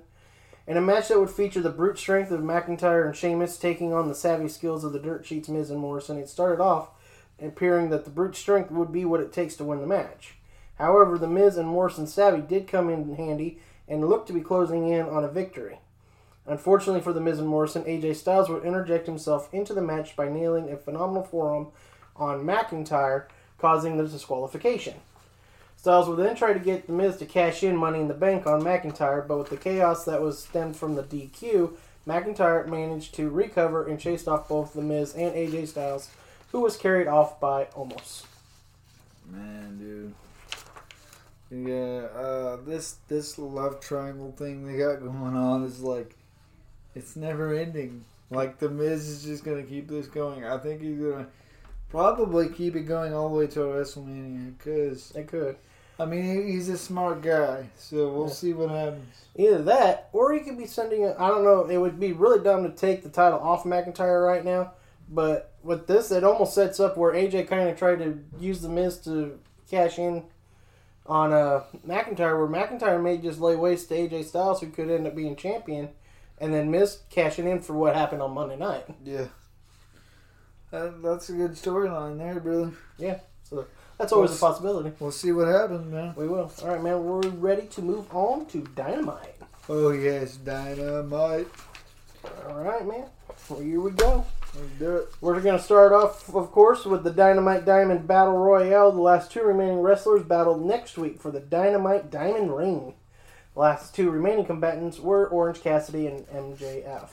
In 0.67 0.77
a 0.77 0.81
match 0.81 1.07
that 1.07 1.21
would 1.21 1.31
feature 1.31 1.61
the 1.61 1.71
brute 1.71 1.97
strength 1.97 2.33
of 2.33 2.41
McIntyre 2.41 3.07
and 3.07 3.15
Sheamus 3.15 3.57
taking 3.57 3.93
on 3.93 4.09
the 4.09 4.17
savvy 4.17 4.49
skills 4.49 4.83
of 4.83 4.93
the 4.93 4.99
Dirt 4.99 5.25
Sheets, 5.25 5.49
Miz 5.49 5.71
and 5.71 5.79
Morrison, 5.79 6.19
it 6.19 6.29
started 6.29 6.61
off 6.61 6.89
appearing 7.41 7.91
that 7.91 8.05
the 8.05 8.11
brute 8.11 8.35
strength 8.35 8.73
would 8.73 8.91
be 8.91 9.05
what 9.05 9.21
it 9.21 9.33
takes 9.33 9.55
to 9.59 9.65
win 9.65 9.81
the 9.81 9.87
match. 9.87 10.35
However, 10.75 11.17
the 11.17 11.29
Miz 11.29 11.57
and 11.57 11.69
Morrison 11.69 12.09
savvy 12.09 12.41
did 12.41 12.67
come 12.67 12.91
in 12.91 13.15
handy 13.15 13.61
and 13.87 14.09
looked 14.09 14.27
to 14.27 14.33
be 14.33 14.41
closing 14.41 14.89
in 14.89 15.07
on 15.07 15.23
a 15.23 15.31
victory. 15.31 15.79
Unfortunately 16.47 17.01
for 17.01 17.13
the 17.13 17.21
Miz 17.21 17.39
and 17.39 17.47
Morrison, 17.47 17.85
AJ 17.85 18.17
Styles 18.17 18.49
would 18.49 18.65
interject 18.65 19.07
himself 19.07 19.49
into 19.55 19.73
the 19.73 19.83
match 19.83 20.17
by 20.17 20.29
nailing 20.29 20.69
a 20.69 20.77
phenomenal 20.77 21.23
forearm 21.23 21.69
on 22.19 22.45
McIntyre, 22.45 23.27
causing 23.59 23.97
the 23.97 24.07
disqualification. 24.07 24.95
Styles 25.77 26.09
would 26.09 26.19
then 26.19 26.35
try 26.35 26.53
to 26.53 26.59
get 26.59 26.87
the 26.87 26.93
Miz 26.93 27.17
to 27.19 27.27
cash 27.27 27.63
in 27.63 27.77
Money 27.77 28.01
in 28.01 28.09
the 28.09 28.15
Bank 28.15 28.47
on 28.47 28.63
McIntyre, 28.63 29.27
but 29.27 29.39
with 29.39 29.51
the 29.51 29.57
chaos 29.57 30.05
that 30.05 30.21
was 30.21 30.43
stemmed 30.43 30.77
from 30.77 30.95
the 30.97 31.03
DQ, 31.03 31.77
McIntyre 32.07 32.67
managed 32.67 33.15
to 33.15 33.29
recover 33.29 33.87
and 33.87 33.99
chased 34.01 34.27
off 34.29 34.49
both 34.49 34.73
the 34.73 34.83
Miz 34.83 35.15
and 35.15 35.35
AJ 35.35 35.69
Styles, 35.69 36.11
who 36.53 36.61
was 36.61 36.77
carried 36.77 37.07
off 37.07 37.39
by 37.39 37.67
Omos. 37.77 38.25
man, 39.31 39.79
dude. 39.79 40.15
Yeah, 41.51 42.07
uh, 42.07 42.57
this 42.65 42.97
this 43.07 43.39
love 43.39 43.81
triangle 43.81 44.33
thing 44.37 44.67
they 44.67 44.79
got 44.79 45.01
going 45.01 45.37
on 45.37 45.63
is 45.63 45.81
like, 45.81 46.17
it's 46.95 47.15
never 47.15 47.55
ending. 47.55 48.05
Like 48.31 48.59
the 48.59 48.69
Miz 48.69 49.07
is 49.07 49.23
just 49.25 49.45
gonna 49.45 49.63
keep 49.63 49.87
this 49.87 50.09
going. 50.09 50.45
I 50.45 50.59
think 50.59 50.81
he's 50.81 50.99
gonna 50.99 51.29
probably 51.89 52.49
keep 52.49 52.77
it 52.77 52.83
going 52.83 53.15
all 53.15 53.29
the 53.29 53.35
way 53.37 53.47
to 53.49 53.61
WrestleMania 53.61 54.57
because 54.59 55.11
They 55.11 55.25
could. 55.25 55.57
I 55.99 56.05
mean, 56.05 56.47
he's 56.47 56.69
a 56.69 56.77
smart 56.77 57.23
guy, 57.23 57.71
so 57.77 58.11
we'll 58.11 58.27
Yeah. 58.27 58.33
see 58.33 58.53
what 58.53 58.69
happens. 58.69 59.25
Either 59.35 59.63
that, 59.63 60.11
or 60.13 60.33
he 60.33 60.41
could 60.41 60.59
be 60.59 60.67
sending 60.67 61.05
a. 61.05 61.15
I 61.19 61.29
don't 61.29 61.43
know. 61.45 61.65
It 61.65 61.79
would 61.79 61.99
be 61.99 62.13
really 62.13 62.41
dumb 62.43 62.65
to 62.65 62.71
take 62.71 63.03
the 63.03 63.09
title 63.09 63.39
off 63.39 63.65
McIntyre 63.65 64.27
right 64.27 64.45
now. 64.45 64.73
But 65.09 65.53
with 65.63 65.87
this, 65.87 66.11
it 66.11 66.23
almost 66.25 66.53
sets 66.55 66.81
up 66.81 66.97
where 66.99 67.13
AJ 67.15 67.45
kind 67.49 67.69
of 67.71 67.79
tried 67.79 68.01
to 68.01 68.19
use 68.39 68.61
the 68.61 68.69
Miz 68.69 68.99
to 69.05 69.39
cash 69.71 69.99
in 69.99 70.25
on 71.07 71.33
uh, 71.33 71.63
McIntyre, 71.87 72.37
where 72.37 72.47
McIntyre 72.49 73.01
may 73.03 73.17
just 73.17 73.41
lay 73.41 73.57
waste 73.57 73.89
to 73.89 73.95
AJ 73.95 74.25
Styles, 74.25 74.61
who 74.61 74.69
could 74.69 74.91
end 74.91 75.07
up 75.07 75.15
being 75.15 75.37
champion, 75.37 75.91
and 76.39 76.53
then 76.53 76.71
Miz 76.71 76.99
cashing 77.09 77.47
in 77.49 77.61
for 77.63 77.73
what 77.73 77.95
happened 77.95 78.21
on 78.21 78.33
Monday 78.35 78.57
night. 78.57 78.85
Yeah, 79.05 79.27
that, 80.77 81.03
that's 81.03 81.29
a 81.31 81.33
good 81.33 81.53
storyline 81.53 82.19
there, 82.19 82.41
brother. 82.41 82.73
Yeah. 82.99 83.21
So 83.45 83.67
that's 83.99 84.13
always 84.13 84.37
a 84.37 84.39
possibility. 84.39 84.93
We'll 84.99 85.11
see 85.11 85.33
what 85.33 85.49
happens, 85.49 85.91
man. 85.91 86.15
We 86.17 86.29
will. 86.29 86.53
All 86.63 86.69
right, 86.69 86.83
man. 86.83 87.05
We're 87.05 87.29
ready 87.31 87.67
to 87.69 87.83
move 87.83 88.15
on 88.15 88.47
to 88.47 88.61
Dynamite. 88.75 89.37
Oh 89.69 89.91
yes, 89.91 90.37
dynamite. 90.37 91.49
All 92.49 92.63
right, 92.63 92.87
man. 92.87 93.07
Well, 93.49 93.61
here 93.61 93.81
we 93.81 93.91
go. 93.91 94.25
Let's 94.55 94.71
do 94.79 94.97
it. 94.97 95.09
We're 95.21 95.41
going 95.41 95.59
to 95.59 95.63
start 95.63 95.93
off, 95.93 96.33
of 96.35 96.53
course, 96.53 96.85
with 96.85 97.03
the 97.03 97.11
Dynamite 97.11 97.65
Diamond 97.65 98.07
Battle 98.07 98.39
Royale. 98.39 98.93
The 98.93 99.01
last 99.01 99.33
two 99.33 99.43
remaining 99.43 99.81
wrestlers 99.81 100.23
battled 100.23 100.65
next 100.65 100.97
week 100.97 101.21
for 101.21 101.31
the 101.31 101.41
Dynamite 101.41 102.11
Diamond 102.11 102.57
Ring. 102.57 102.95
The 103.55 103.61
last 103.61 103.95
two 103.95 104.11
remaining 104.11 104.45
combatants 104.45 105.01
were 105.01 105.27
Orange 105.29 105.61
Cassidy 105.61 106.07
and 106.07 106.27
MJF. 106.29 107.09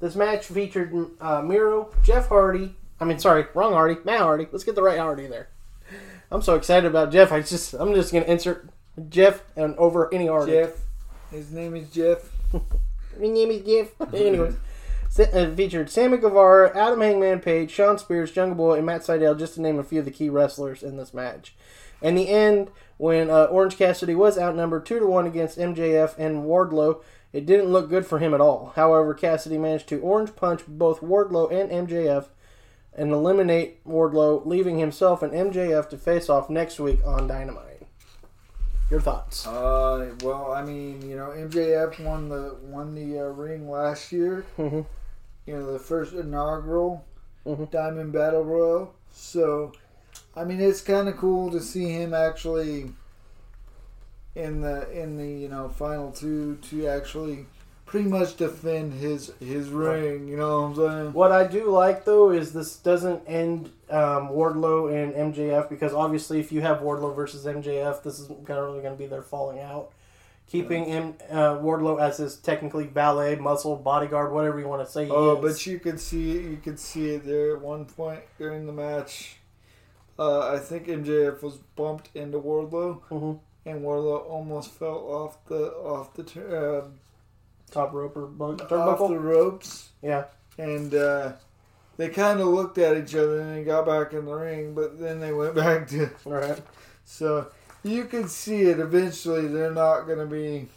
This 0.00 0.16
match 0.16 0.46
featured 0.46 0.92
uh, 1.20 1.40
Miro, 1.42 1.92
Jeff 2.02 2.28
Hardy. 2.28 2.74
I 3.00 3.04
mean, 3.04 3.18
sorry, 3.18 3.46
wrong 3.54 3.72
Hardy, 3.72 3.96
Matt 4.04 4.20
Hardy. 4.20 4.46
Let's 4.50 4.64
get 4.64 4.74
the 4.74 4.82
right 4.82 4.98
Hardy 4.98 5.26
there. 5.26 5.48
I'm 6.30 6.42
so 6.42 6.54
excited 6.54 6.86
about 6.86 7.12
Jeff. 7.12 7.32
I 7.32 7.42
just, 7.42 7.74
I'm 7.74 7.94
just 7.94 8.12
going 8.12 8.24
to 8.24 8.30
insert 8.30 8.68
Jeff 9.08 9.42
and 9.56 9.76
over 9.76 10.12
any 10.14 10.26
Hardy. 10.26 10.52
Jeff. 10.52 10.70
His 11.30 11.50
name 11.52 11.76
is 11.76 11.90
Jeff. 11.90 12.30
My 12.52 13.26
name 13.26 13.50
is 13.50 13.62
Jeff. 13.66 14.14
Anyways, 14.14 14.54
uh, 15.18 15.54
featured 15.54 15.90
Sammy 15.90 16.18
Guevara, 16.18 16.76
Adam 16.76 17.00
Hangman 17.00 17.40
Page, 17.40 17.70
Shawn 17.70 17.98
Spears, 17.98 18.32
Jungle 18.32 18.56
Boy, 18.56 18.76
and 18.76 18.86
Matt 18.86 19.02
Sydal, 19.02 19.38
just 19.38 19.54
to 19.54 19.60
name 19.60 19.78
a 19.78 19.84
few 19.84 19.98
of 19.98 20.04
the 20.04 20.10
key 20.10 20.30
wrestlers 20.30 20.82
in 20.82 20.96
this 20.96 21.12
match. 21.12 21.54
In 22.00 22.14
the 22.14 22.28
end, 22.28 22.70
when 22.96 23.30
uh, 23.30 23.44
Orange 23.44 23.76
Cassidy 23.76 24.14
was 24.14 24.38
outnumbered 24.38 24.86
two 24.86 24.98
to 24.98 25.06
one 25.06 25.26
against 25.26 25.58
MJF 25.58 26.16
and 26.18 26.44
Wardlow, 26.44 27.02
it 27.32 27.46
didn't 27.46 27.72
look 27.72 27.88
good 27.88 28.06
for 28.06 28.18
him 28.18 28.34
at 28.34 28.40
all. 28.40 28.72
However, 28.76 29.14
Cassidy 29.14 29.58
managed 29.58 29.88
to 29.88 30.00
orange 30.00 30.36
punch 30.36 30.62
both 30.66 31.00
Wardlow 31.00 31.50
and 31.50 31.88
MJF 31.88 32.26
and 32.96 33.10
eliminate 33.12 33.84
Wardlow, 33.84 34.44
leaving 34.46 34.78
himself 34.78 35.22
and 35.22 35.32
MJF 35.32 35.88
to 35.90 35.96
face 35.98 36.28
off 36.28 36.50
next 36.50 36.78
week 36.78 37.00
on 37.06 37.26
Dynamite. 37.26 37.68
Your 38.90 39.00
thoughts? 39.00 39.46
Uh, 39.46 40.14
well, 40.22 40.52
I 40.52 40.62
mean, 40.62 41.08
you 41.08 41.16
know, 41.16 41.30
MJF 41.30 41.98
won 42.04 42.28
the 42.28 42.56
won 42.62 42.94
the 42.94 43.20
uh, 43.20 43.22
ring 43.24 43.70
last 43.70 44.12
year. 44.12 44.44
Mhm. 44.58 44.84
You 45.46 45.54
know, 45.56 45.72
the 45.72 45.78
first 45.78 46.12
inaugural 46.12 47.04
Mhm. 47.46 47.70
Diamond 47.70 48.12
Battle 48.12 48.44
Royal. 48.44 48.94
So, 49.10 49.72
I 50.36 50.44
mean, 50.44 50.60
it's 50.60 50.82
kind 50.82 51.08
of 51.08 51.16
cool 51.16 51.50
to 51.50 51.60
see 51.60 51.88
him 51.90 52.12
actually 52.12 52.92
in 54.34 54.60
the 54.60 54.90
in 54.90 55.16
the 55.16 55.26
you 55.26 55.48
know 55.48 55.68
final 55.70 56.10
two 56.12 56.56
to 56.56 56.86
actually 56.86 57.46
pretty 57.92 58.08
much 58.08 58.36
defend 58.38 58.94
his 58.94 59.30
his 59.38 59.68
ring. 59.68 60.26
You 60.26 60.38
know 60.38 60.62
what 60.62 60.66
I'm 60.68 60.74
saying? 61.02 61.12
What 61.12 61.30
I 61.30 61.46
do 61.46 61.70
like 61.70 62.06
though 62.06 62.30
is 62.30 62.52
this 62.54 62.76
doesn't 62.76 63.22
end 63.28 63.66
um, 63.90 64.30
Wardlow 64.30 64.90
and 64.90 65.34
MJF 65.34 65.68
because 65.68 65.92
obviously 65.92 66.40
if 66.40 66.50
you 66.50 66.62
have 66.62 66.78
Wardlow 66.78 67.14
versus 67.14 67.44
MJF, 67.44 68.02
this 68.02 68.18
is 68.18 68.26
kind 68.28 68.58
of 68.58 68.64
really 68.64 68.80
going 68.80 68.94
to 68.94 68.98
be 68.98 69.06
their 69.06 69.20
falling 69.22 69.60
out. 69.60 69.90
Keeping 70.48 70.86
M, 70.86 71.14
uh, 71.30 71.56
Wardlow 71.58 72.00
as 72.00 72.16
his 72.16 72.36
technically 72.36 72.86
valet, 72.86 73.36
muscle, 73.36 73.76
bodyguard, 73.76 74.32
whatever 74.32 74.58
you 74.58 74.68
want 74.68 74.84
to 74.84 74.90
say. 74.90 75.04
He 75.06 75.10
Oh, 75.10 75.36
is. 75.36 75.52
but 75.54 75.66
you 75.70 75.78
could 75.78 76.00
see 76.00 76.32
it. 76.38 76.44
You 76.50 76.56
could 76.56 76.78
see 76.80 77.10
it 77.10 77.24
there 77.26 77.56
at 77.56 77.62
one 77.62 77.84
point 77.84 78.20
during 78.38 78.66
the 78.66 78.72
match. 78.72 79.36
Uh, 80.18 80.48
I 80.54 80.58
think 80.58 80.88
MJF 80.88 81.42
was 81.42 81.56
bumped 81.76 82.08
into 82.14 82.38
Wardlow, 82.38 83.00
Mhm. 83.10 83.38
and 83.66 83.82
Wardlow 83.82 84.28
almost 84.28 84.70
fell 84.72 84.98
off 85.08 85.44
the 85.46 85.72
off 85.74 86.12
the 86.14 86.22
tur- 86.22 86.84
top 87.72 87.92
rope 87.92 88.16
or 88.16 88.26
bu- 88.26 88.56
uh, 88.70 88.76
off 88.76 89.08
the 89.08 89.18
ropes, 89.18 89.90
Yeah, 90.02 90.24
and 90.58 90.94
uh, 90.94 91.32
they 91.96 92.08
kind 92.08 92.40
of 92.40 92.48
looked 92.48 92.78
at 92.78 92.96
each 92.96 93.14
other 93.14 93.40
and 93.40 93.56
they 93.56 93.64
got 93.64 93.86
back 93.86 94.12
in 94.12 94.24
the 94.26 94.34
ring, 94.34 94.74
but 94.74 94.98
then 95.00 95.18
they 95.20 95.32
went 95.32 95.54
back 95.56 95.88
to 95.88 96.10
all 96.26 96.32
right. 96.32 96.60
so 97.04 97.48
you 97.82 98.04
can 98.04 98.28
see 98.28 98.62
it. 98.62 98.78
Eventually, 98.78 99.48
they're 99.48 99.72
not 99.72 100.02
going 100.02 100.18
to 100.18 100.26
be. 100.26 100.68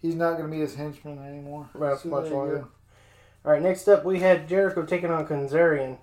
He's 0.00 0.14
not 0.14 0.32
going 0.36 0.44
to 0.44 0.50
be 0.50 0.60
his 0.60 0.74
henchman 0.74 1.18
anymore. 1.18 1.68
Right, 1.74 1.98
So 1.98 2.08
much 2.10 2.24
there 2.24 2.32
you 2.32 2.38
longer. 2.38 2.58
go. 2.58 2.68
All 3.46 3.52
right, 3.52 3.62
next 3.62 3.88
up 3.88 4.04
we 4.04 4.20
had 4.20 4.48
Jericho 4.48 4.84
taking 4.84 5.10
on 5.10 5.26
Kazarian. 5.26 5.98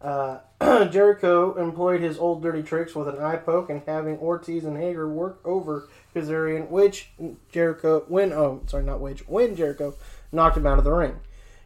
Uh, 0.00 0.38
Jericho 0.90 1.54
employed 1.54 2.00
his 2.00 2.18
old 2.18 2.42
dirty 2.42 2.62
tricks 2.62 2.94
with 2.94 3.08
an 3.08 3.18
eye 3.20 3.36
poke 3.36 3.70
and 3.70 3.82
having 3.86 4.18
Ortiz 4.18 4.64
and 4.64 4.76
Hager 4.76 5.08
work 5.08 5.40
over 5.44 5.88
Kazarian, 6.14 6.68
which 6.68 7.10
Jericho 7.50 8.04
when 8.08 8.32
oh 8.32 8.62
sorry 8.66 8.84
not 8.84 9.00
which 9.00 9.26
when 9.28 9.56
Jericho 9.56 9.94
knocked 10.30 10.56
him 10.56 10.66
out 10.66 10.78
of 10.78 10.84
the 10.84 10.92
ring. 10.92 11.20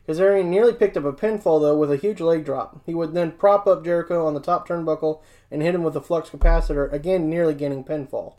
Kazarian 0.08 0.46
nearly 0.46 0.72
picked 0.72 0.96
up 0.96 1.04
a 1.04 1.12
pinfall 1.12 1.60
though 1.60 1.76
with 1.76 1.90
a 1.90 1.96
huge 1.96 2.20
leg 2.20 2.44
drop. 2.44 2.80
He 2.86 2.94
would 2.94 3.12
then 3.12 3.32
prop 3.32 3.66
up 3.66 3.84
Jericho 3.84 4.24
on 4.26 4.34
the 4.34 4.40
top 4.40 4.68
turnbuckle 4.68 5.20
and 5.50 5.62
hit 5.62 5.74
him 5.74 5.82
with 5.82 5.96
a 5.96 6.00
flux 6.00 6.30
capacitor, 6.30 6.92
again 6.92 7.28
nearly 7.28 7.54
getting 7.54 7.82
pinfall. 7.82 8.34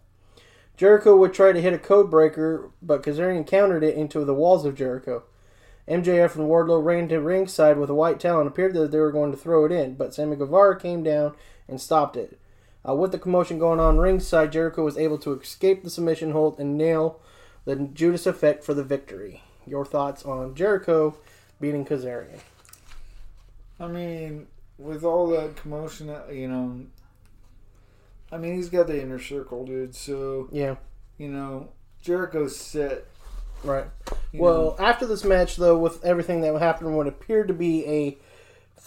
Jericho 0.77 1.15
would 1.17 1.33
try 1.33 1.51
to 1.51 1.61
hit 1.61 1.73
a 1.73 1.79
code 1.79 2.09
breaker, 2.11 2.69
but 2.81 3.01
Kazarian 3.01 3.47
countered 3.47 3.83
it 3.83 3.95
into 3.95 4.23
the 4.23 4.35
walls 4.35 4.63
of 4.63 4.75
Jericho. 4.75 5.23
MJF 5.87 6.35
and 6.35 6.47
Wardlow 6.47 6.83
ran 6.83 7.07
to 7.09 7.19
ringside 7.19 7.77
with 7.77 7.89
a 7.89 7.95
white 7.95 8.19
towel 8.19 8.39
and 8.39 8.47
appeared 8.47 8.73
that 8.73 8.91
they 8.91 8.99
were 8.99 9.11
going 9.11 9.31
to 9.31 9.37
throw 9.37 9.65
it 9.65 9.71
in, 9.71 9.95
but 9.95 10.13
Sammy 10.13 10.35
Guevara 10.35 10.79
came 10.79 11.01
down 11.01 11.33
and 11.67 11.81
stopped 11.81 12.15
it. 12.15 12.39
Uh, 12.88 12.94
with 12.96 13.12
the 13.12 13.20
commotion 13.20 13.60
going 13.60 13.79
on 13.79 13.98
ringside, 13.98 14.51
Jericho 14.51 14.84
was 14.84 14.98
able 14.98 15.17
to 15.20 15.34
escape 15.39 15.84
the 15.84 15.89
submission 15.89 16.32
hold 16.32 16.60
and 16.60 16.77
nail 16.77 17.20
the 17.65 17.75
Judas 17.75 18.25
effect 18.25 18.63
for 18.63 18.74
the 18.74 18.84
victory. 18.84 19.44
Your 19.65 19.84
thoughts 19.86 20.24
on 20.24 20.56
Jericho 20.56 21.17
beating 21.60 21.86
Kazarian? 21.86 22.39
I 23.79 23.88
mean, 23.88 24.48
with 24.77 25.03
all 25.03 25.27
that 25.32 25.58
commotion, 25.58 26.10
uh, 26.10 26.24
you 26.32 26.48
know, 26.48 26.86
I 28.32 28.38
mean, 28.38 28.56
he's 28.56 28.70
got 28.70 28.88
the 28.88 29.01
inner 29.01 29.20
circle, 29.20 29.65
dude. 29.65 29.94
So, 29.96 30.48
Yeah, 30.51 30.75
you 31.17 31.27
know, 31.27 31.70
Jericho's 32.01 32.56
set. 32.56 33.06
right. 33.63 33.86
you 34.32 34.41
Well, 34.41 34.75
know. 34.79 34.86
after 34.86 35.06
this 35.06 35.24
match, 35.25 35.58
though, 35.58 35.77
with 35.77 36.03
everything 36.06 36.41
that 36.41 36.58
happened, 36.60 36.96
what 36.96 37.08
appeared 37.08 37.50
to 37.50 37.53
be 37.53 37.86
a 37.86 38.17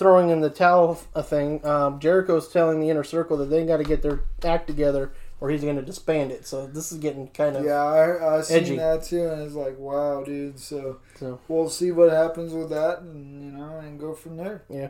throwing 0.00 0.30
in 0.30 0.40
the 0.40 0.48
towel 0.48 0.98
a 1.14 1.22
thing, 1.22 1.64
um, 1.64 2.00
Jericho's 2.00 2.48
telling 2.48 2.80
the 2.80 2.88
inner 2.88 3.04
circle 3.04 3.36
that 3.36 3.50
they 3.50 3.66
got 3.66 3.76
to 3.76 3.84
get 3.84 4.00
their 4.00 4.22
act 4.42 4.66
together 4.66 5.12
or 5.40 5.50
he's 5.50 5.60
going 5.60 5.76
to 5.76 5.82
disband 5.82 6.32
it. 6.32 6.46
So 6.46 6.66
this 6.66 6.90
is 6.90 6.98
getting 6.98 7.28
kind 7.28 7.54
of 7.54 7.64
yeah, 7.66 7.84
I, 7.84 8.38
I 8.38 8.40
seen 8.40 8.56
edgy. 8.56 8.76
that 8.76 9.04
too, 9.04 9.28
and 9.28 9.42
it's 9.42 9.54
like, 9.54 9.78
wow, 9.78 10.24
dude. 10.24 10.58
So 10.58 11.00
so. 11.16 11.38
we'll 11.48 11.68
see 11.68 11.92
what 11.92 12.10
happens 12.10 12.54
with 12.54 12.70
that, 12.70 13.00
and 13.00 13.44
you 13.44 13.50
know, 13.52 13.78
and 13.78 14.00
go 14.00 14.14
from 14.14 14.38
there. 14.38 14.64
Yeah. 14.70 14.88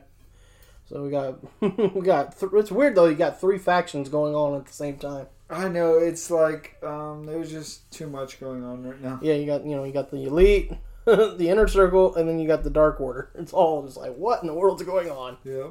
So 0.88 1.02
we 1.02 1.10
got 1.10 1.40
we 1.94 2.02
got 2.02 2.38
th- 2.38 2.52
it's 2.54 2.70
weird 2.70 2.94
though. 2.94 3.06
You 3.06 3.16
got 3.16 3.40
three 3.40 3.58
factions 3.58 4.08
going 4.08 4.36
on 4.36 4.54
at 4.54 4.66
the 4.66 4.72
same 4.72 4.96
time. 4.96 5.26
I 5.50 5.66
know 5.66 5.98
it's 5.98 6.30
like 6.30 6.76
um, 6.84 7.26
there's 7.26 7.50
just 7.50 7.90
too 7.90 8.08
much 8.08 8.38
going 8.38 8.62
on 8.62 8.84
right 8.84 9.00
now. 9.00 9.18
Yeah, 9.22 9.34
you 9.34 9.46
got 9.46 9.64
you 9.64 9.74
know 9.74 9.82
you 9.82 9.92
got 9.92 10.12
the 10.12 10.24
elite, 10.24 10.72
the 11.36 11.48
inner 11.48 11.66
circle, 11.68 12.14
and 12.14 12.28
then 12.28 12.38
you 12.38 12.46
got 12.46 12.62
the 12.64 12.70
dark 12.70 13.00
order. 13.00 13.30
It's 13.38 13.52
all 13.52 13.84
just 13.84 13.96
like 13.96 14.14
what 14.14 14.42
in 14.42 14.46
the 14.48 14.54
world's 14.54 14.82
going 14.82 15.10
on? 15.10 15.36
Yeah. 15.44 15.68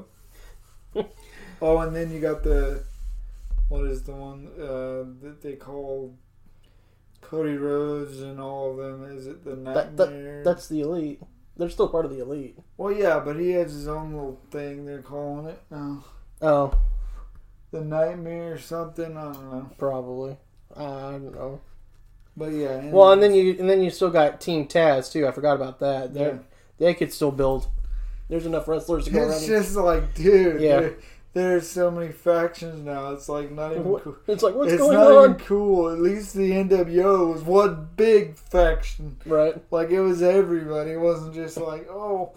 oh, 1.62 1.78
and 1.80 1.96
then 1.96 2.12
you 2.12 2.20
got 2.20 2.44
the 2.44 2.84
what 3.68 3.86
is 3.86 4.04
the 4.04 4.14
one 4.14 4.48
uh, 4.60 5.06
that 5.24 5.40
they 5.42 5.54
call 5.54 6.16
Cody 7.22 7.56
Rhodes 7.56 8.22
and 8.22 8.40
all 8.40 8.72
of 8.72 8.78
them? 8.78 9.04
Is 9.16 9.28
it 9.28 9.44
the 9.44 9.52
That, 9.56 9.96
Nightmare? 9.96 10.38
that 10.38 10.44
that's 10.50 10.68
the 10.68 10.82
elite. 10.82 11.22
They're 11.58 11.70
still 11.70 11.90
part 11.90 12.06
of 12.06 12.12
the 12.12 12.22
elite. 12.22 12.58
well, 12.78 12.92
yeah, 12.92 13.20
but 13.20 13.36
he 13.40 13.52
has 13.52 13.74
his 13.74 13.88
own 13.88 14.14
little 14.14 14.40
thing. 14.50 14.86
They're 14.86 15.02
calling 15.02 15.46
it 15.48 15.62
now 15.70 16.04
Oh, 16.42 16.74
the 17.72 17.82
Nightmare 17.82 18.54
or 18.54 18.58
something. 18.58 19.16
I 19.18 19.24
don't 19.34 19.52
know. 19.52 19.70
probably. 19.78 20.38
I 20.76 20.84
don't 21.12 21.34
know. 21.36 21.60
But 22.40 22.54
yeah. 22.54 22.90
Well, 22.90 23.12
and 23.12 23.22
then 23.22 23.34
you 23.34 23.56
and 23.60 23.70
then 23.70 23.84
you 23.84 23.90
still 23.92 24.10
got 24.10 24.40
Team 24.42 24.66
Taz 24.68 25.12
too. 25.12 25.28
I 25.28 25.32
forgot 25.32 25.56
about 25.56 25.80
that. 25.82 26.14
They 26.14 26.22
Yeah. 26.22 26.38
they 26.78 26.94
could 26.94 27.12
still 27.14 27.32
build. 27.32 27.68
There's 28.30 28.46
enough 28.46 28.68
wrestlers 28.68 29.06
to 29.06 29.12
go 29.12 29.20
around. 29.20 29.32
It's 29.34 29.46
just 29.46 29.76
like, 29.76 30.14
dude. 30.16 30.62
Yeah. 30.62 30.80
There, 30.80 30.96
there's 31.34 31.68
so 31.70 31.92
many 31.92 32.12
factions 32.12 32.84
now. 32.86 33.12
It's 33.12 33.28
like 33.28 33.52
not 33.52 33.72
even. 33.72 33.84
Cool. 33.84 34.16
It's 34.28 34.42
like 34.42 34.56
what's 34.56 34.72
it's 34.72 34.82
going 34.82 34.98
not 34.98 35.12
on? 35.12 35.24
even 35.32 35.46
cool. 35.46 35.90
At 35.92 36.00
least 36.00 36.34
the 36.34 36.52
NWO 36.52 37.34
was 37.34 37.42
one 37.44 37.90
big 37.98 38.36
faction. 38.36 39.18
Right. 39.26 39.56
Like 39.70 39.90
it 39.90 40.02
was 40.02 40.22
everybody. 40.22 40.92
It 40.92 41.00
wasn't 41.00 41.36
just 41.36 41.58
like, 41.58 41.88
oh, 41.90 42.32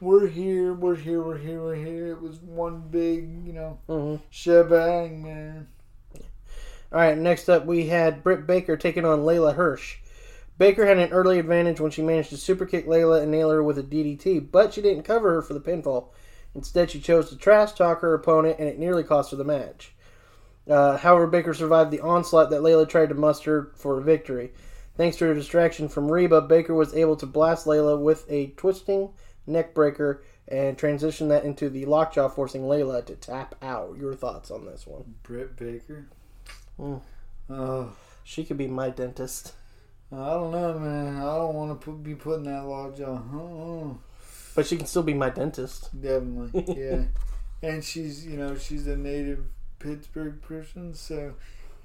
we're 0.00 0.28
here, 0.28 0.72
we're 0.74 0.94
here, 0.94 1.20
we're 1.22 1.36
here, 1.38 1.60
we're 1.62 1.74
here. 1.74 2.12
It 2.12 2.22
was 2.22 2.38
one 2.40 2.82
big, 2.90 3.44
you 3.46 3.52
know, 3.52 3.78
hmm 3.88 4.16
shebang, 4.30 5.22
man. 5.22 5.66
All 6.90 6.98
right, 6.98 7.18
next 7.18 7.48
up 7.48 7.66
we 7.66 7.88
had 7.88 8.22
Britt 8.22 8.46
Baker 8.46 8.76
taking 8.76 9.04
on 9.04 9.20
Leyla 9.20 9.54
Hirsch. 9.54 9.98
Baker 10.56 10.86
had 10.86 10.98
an 10.98 11.12
early 11.12 11.38
advantage 11.38 11.80
when 11.80 11.90
she 11.90 12.02
managed 12.02 12.30
to 12.30 12.36
superkick 12.36 12.86
Layla 12.86 13.22
and 13.22 13.30
nail 13.30 13.50
her 13.50 13.62
with 13.62 13.78
a 13.78 13.82
DDT, 13.82 14.50
but 14.50 14.74
she 14.74 14.82
didn't 14.82 15.04
cover 15.04 15.34
her 15.34 15.42
for 15.42 15.54
the 15.54 15.60
pinfall. 15.60 16.08
Instead, 16.54 16.90
she 16.90 17.00
chose 17.00 17.28
to 17.28 17.36
trash 17.36 17.72
talk 17.72 18.00
her 18.00 18.14
opponent, 18.14 18.56
and 18.58 18.68
it 18.68 18.78
nearly 18.78 19.04
cost 19.04 19.30
her 19.30 19.36
the 19.36 19.44
match. 19.44 19.94
Uh, 20.68 20.96
however, 20.96 21.26
Baker 21.26 21.54
survived 21.54 21.90
the 21.90 22.00
onslaught 22.00 22.50
that 22.50 22.62
Layla 22.62 22.88
tried 22.88 23.10
to 23.10 23.14
muster 23.14 23.70
for 23.76 23.98
a 23.98 24.02
victory. 24.02 24.52
Thanks 24.96 25.16
to 25.18 25.26
her 25.26 25.34
distraction 25.34 25.88
from 25.88 26.10
Rebel, 26.10 26.40
Baker 26.40 26.74
was 26.74 26.94
able 26.94 27.16
to 27.16 27.26
blast 27.26 27.66
Layla 27.66 28.00
with 28.00 28.24
a 28.28 28.48
twisting 28.56 29.10
neck 29.46 29.74
breaker 29.74 30.24
and 30.48 30.76
transition 30.76 31.28
that 31.28 31.44
into 31.44 31.68
the 31.68 31.84
lockjaw, 31.84 32.28
forcing 32.28 32.62
Layla 32.62 33.04
to 33.06 33.14
tap 33.14 33.54
out. 33.62 33.96
Your 33.96 34.14
thoughts 34.14 34.50
on 34.50 34.64
this 34.64 34.86
one? 34.86 35.14
Britt 35.22 35.56
Baker. 35.56 36.08
Mm. 36.78 37.00
Oh, 37.50 37.90
She 38.24 38.44
could 38.44 38.56
be 38.58 38.66
my 38.66 38.90
dentist. 38.90 39.54
I 40.12 40.16
don't 40.16 40.52
know, 40.52 40.78
man. 40.78 41.16
I 41.16 41.20
don't 41.36 41.54
want 41.54 41.78
to 41.80 41.84
put, 41.84 42.02
be 42.02 42.14
putting 42.14 42.44
that 42.44 42.64
lockjaw. 42.64 43.20
Oh, 43.34 43.98
But 44.54 44.66
she 44.66 44.76
can 44.76 44.86
still 44.86 45.02
be 45.02 45.14
my 45.14 45.30
dentist. 45.30 45.90
definitely, 46.00 46.64
yeah. 46.76 47.02
and 47.62 47.82
she's, 47.84 48.26
you 48.26 48.36
know, 48.36 48.56
she's 48.56 48.86
a 48.86 48.96
native 48.96 49.44
Pittsburgh 49.78 50.40
person, 50.42 50.94
so. 50.94 51.34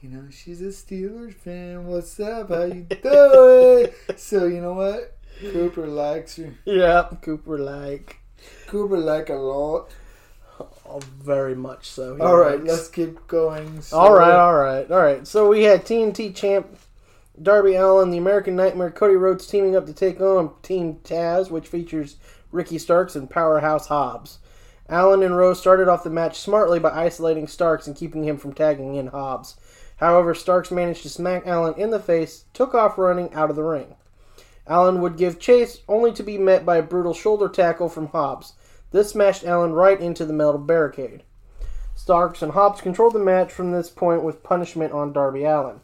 You 0.01 0.09
know, 0.09 0.25
she's 0.29 0.59
a 0.61 0.65
Steelers 0.65 1.33
fan. 1.33 1.87
What's 1.87 2.19
up? 2.19 2.49
How 2.49 2.63
you 2.65 2.81
doing? 3.03 3.87
so 4.17 4.47
you 4.47 4.59
know 4.59 4.73
what? 4.73 5.15
Cooper 5.39 5.87
likes 5.87 6.35
her. 6.35 6.53
Yeah, 6.65 7.07
Cooper 7.21 7.57
like 7.57 8.17
Cooper 8.67 8.97
like 8.97 9.29
a 9.29 9.35
lot. 9.35 9.89
Oh, 10.87 10.99
very 11.21 11.55
much 11.55 11.89
so. 11.89 12.17
All 12.19 12.37
right, 12.37 12.59
likes- 12.59 12.71
let's 12.71 12.87
keep 12.89 13.27
going. 13.27 13.81
So, 13.81 13.97
all 13.97 14.13
right, 14.13 14.31
all 14.31 14.55
right, 14.55 14.89
all 14.89 15.01
right. 15.01 15.27
So 15.27 15.49
we 15.49 15.63
had 15.63 15.85
TNT 15.85 16.35
champ 16.35 16.77
Darby 17.41 17.75
Allin, 17.75 18.11
the 18.11 18.17
American 18.17 18.55
Nightmare, 18.55 18.91
Cody 18.91 19.15
Rhodes 19.15 19.47
teaming 19.47 19.75
up 19.75 19.85
to 19.87 19.93
take 19.93 20.21
on 20.21 20.51
Team 20.61 20.99
Taz, 21.03 21.49
which 21.49 21.67
features 21.67 22.17
Ricky 22.51 22.77
Starks 22.77 23.15
and 23.15 23.29
Powerhouse 23.29 23.87
Hobbs. 23.87 24.37
Allin 24.87 25.23
and 25.23 25.35
Rhodes 25.35 25.59
started 25.59 25.87
off 25.87 26.03
the 26.03 26.09
match 26.11 26.39
smartly 26.39 26.77
by 26.77 26.91
isolating 26.91 27.47
Starks 27.47 27.87
and 27.87 27.95
keeping 27.95 28.23
him 28.23 28.37
from 28.37 28.53
tagging 28.53 28.95
in 28.95 29.07
Hobbs. 29.07 29.55
However, 29.97 30.35
Starks 30.35 30.69
managed 30.69 31.01
to 31.03 31.09
smack 31.09 31.47
Allin 31.47 31.73
in 31.75 31.89
the 31.89 31.99
face, 31.99 32.45
took 32.53 32.75
off 32.75 32.97
running 32.97 33.33
out 33.33 33.49
of 33.49 33.55
the 33.55 33.63
ring. 33.63 33.95
Allin 34.67 35.01
would 35.01 35.17
give 35.17 35.39
chase, 35.39 35.79
only 35.87 36.11
to 36.13 36.23
be 36.23 36.37
met 36.37 36.65
by 36.65 36.77
a 36.77 36.83
brutal 36.83 37.13
shoulder 37.13 37.49
tackle 37.49 37.89
from 37.89 38.07
Hobbs. 38.07 38.53
This 38.93 39.09
smashed 39.09 39.43
Allin 39.43 39.73
right 39.73 39.99
into 39.99 40.23
the 40.23 40.33
metal 40.33 40.59
barricade. 40.59 41.23
Starks 41.95 42.43
and 42.43 42.51
Hobbs 42.51 42.79
controlled 42.79 43.13
the 43.13 43.19
match 43.19 43.51
from 43.51 43.71
this 43.71 43.89
point 43.89 44.21
with 44.21 44.43
punishment 44.43 44.93
on 44.93 45.11
Darby 45.11 45.45
Allin. 45.45 45.79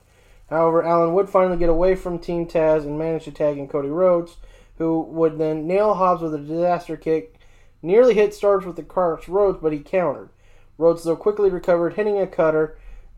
However, 0.51 0.83
Allin 0.83 1.15
would 1.15 1.27
finally 1.27 1.57
get 1.57 1.69
away 1.69 1.95
from 1.95 2.19
Team 2.19 2.45
Taz 2.45 2.83
and 2.83 2.99
manage 2.99 3.23
to 3.23 3.31
tag 3.31 3.57
in 3.57 3.67
Cody 3.67 3.89
Rhodes, 3.89 4.37
who 4.77 5.01
would 5.01 5.39
then 5.39 5.65
nail 5.65 5.95
Hobbs 5.95 6.21
with 6.21 6.35
a 6.35 6.37
disaster 6.37 6.95
kick, 6.95 7.39
nearly 7.81 8.13
hit 8.13 8.35
Starks 8.35 8.65
with 8.65 8.75
the 8.75 8.83
Cross 8.83 9.27
Rhodes, 9.27 9.57
but 9.59 9.73
he 9.73 9.79
countered. 9.79 10.29
Rhodes, 10.77 11.03
though, 11.03 11.15
quickly 11.15 11.49
recovered, 11.49 11.95
hitting 11.95 12.19
a 12.19 12.27
cutter, 12.27 12.77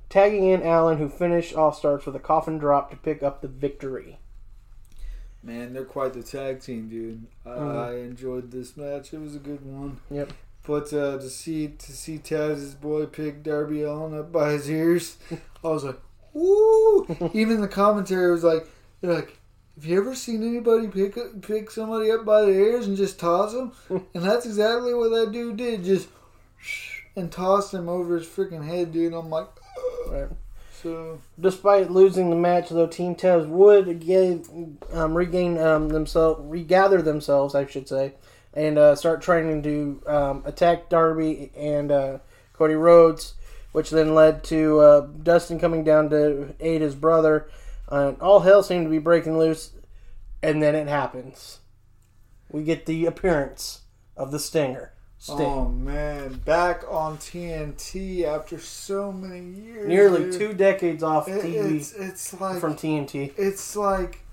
tagging 0.09 0.45
in 0.45 0.61
Allin, 0.61 0.99
who 0.99 1.09
finished 1.09 1.53
off 1.53 1.77
Starks 1.77 2.05
with 2.05 2.15
a 2.15 2.19
coffin 2.19 2.57
drop 2.57 2.91
to 2.91 2.95
pick 2.95 3.21
up 3.21 3.41
the 3.41 3.49
victory. 3.49 4.19
Man, 5.43 5.73
they're 5.73 5.85
quite 5.85 6.13
the 6.13 6.21
tag 6.23 6.61
team, 6.61 6.87
dude. 6.89 7.25
I, 7.45 7.49
Mhm. 7.49 7.75
I 7.77 7.95
enjoyed 7.99 8.51
this 8.51 8.77
match. 8.77 9.13
It 9.13 9.19
was 9.21 9.35
a 9.35 9.39
good 9.39 9.65
one. 9.65 9.99
Yep. 10.11 10.33
But 10.63 10.93
uh, 10.93 11.17
to 11.17 11.29
see 11.29 11.69
to 11.69 11.91
see 11.91 12.19
Taz's 12.19 12.75
boy 12.75 13.07
pick 13.07 13.41
Darby 13.41 13.81
Allin 13.81 14.17
up 14.17 14.31
by 14.31 14.51
his 14.51 14.69
ears, 14.69 15.17
I 15.63 15.67
was 15.69 15.83
like, 15.83 15.99
"Woo!" 16.33 17.07
Even 17.33 17.61
the 17.61 17.67
commentary 17.67 18.31
was 18.31 18.43
like, 18.43 18.67
"They're 19.01 19.13
like, 19.15 19.39
have 19.75 19.85
you 19.85 19.97
ever 19.99 20.13
seen 20.13 20.43
anybody 20.43 20.87
pick 20.87 21.17
pick 21.41 21.71
somebody 21.71 22.11
up 22.11 22.23
by 22.25 22.41
their 22.43 22.51
ears 22.53 22.85
and 22.85 22.95
just 22.95 23.19
toss 23.19 23.53
them?" 23.53 23.71
and 24.13 24.23
that's 24.23 24.45
exactly 24.45 24.93
what 24.93 25.09
that 25.09 25.31
dude 25.31 25.57
did, 25.57 25.83
just 25.83 26.07
and 27.15 27.31
tossed 27.31 27.73
him 27.73 27.89
over 27.89 28.15
his 28.17 28.27
freaking 28.27 28.63
head, 28.65 28.91
dude. 28.91 29.13
I'm 29.13 29.31
like, 29.31 29.47
Right. 30.07 30.27
So 30.81 31.21
Despite 31.39 31.91
losing 31.91 32.29
the 32.29 32.35
match, 32.35 32.69
though, 32.69 32.87
Team 32.87 33.15
Taz 33.15 33.47
would 33.47 33.87
again 33.87 34.77
um, 34.93 35.15
regain 35.15 35.57
um, 35.57 35.89
themselves, 35.89 36.41
regather 36.43 37.01
themselves, 37.01 37.55
I 37.55 37.65
should 37.65 37.87
say, 37.87 38.13
and 38.53 38.77
uh, 38.77 38.95
start 38.95 39.21
trying 39.21 39.61
to 39.63 40.03
um, 40.07 40.43
attack 40.45 40.89
Darby 40.89 41.51
and 41.55 41.91
uh, 41.91 42.17
Cody 42.53 42.75
Rhodes, 42.75 43.35
which 43.71 43.89
then 43.89 44.13
led 44.13 44.43
to 44.45 44.79
uh, 44.79 45.01
Dustin 45.23 45.59
coming 45.59 45.83
down 45.83 46.09
to 46.09 46.53
aid 46.59 46.81
his 46.81 46.95
brother. 46.95 47.49
All 47.89 48.39
hell 48.39 48.63
seemed 48.63 48.85
to 48.85 48.91
be 48.91 48.99
breaking 48.99 49.37
loose, 49.37 49.71
and 50.41 50.61
then 50.61 50.75
it 50.75 50.87
happens. 50.87 51.59
We 52.49 52.63
get 52.63 52.85
the 52.85 53.05
appearance 53.05 53.81
of 54.15 54.31
the 54.31 54.39
Stinger. 54.39 54.90
Sting. 55.23 55.35
Oh 55.39 55.65
man, 55.69 56.33
back 56.45 56.81
on 56.89 57.17
TNT 57.19 58.23
after 58.23 58.57
so 58.59 59.11
many 59.11 59.51
years. 59.51 59.87
Nearly 59.87 60.23
dude. 60.31 60.33
two 60.33 60.53
decades 60.53 61.03
off 61.03 61.27
It- 61.27 61.43
TV 61.43 61.75
it's 61.77 61.93
it's 61.93 62.41
like 62.41 62.59
from 62.59 62.75
TNT. 62.75 63.31
it's 63.37 63.75
like 63.75 64.23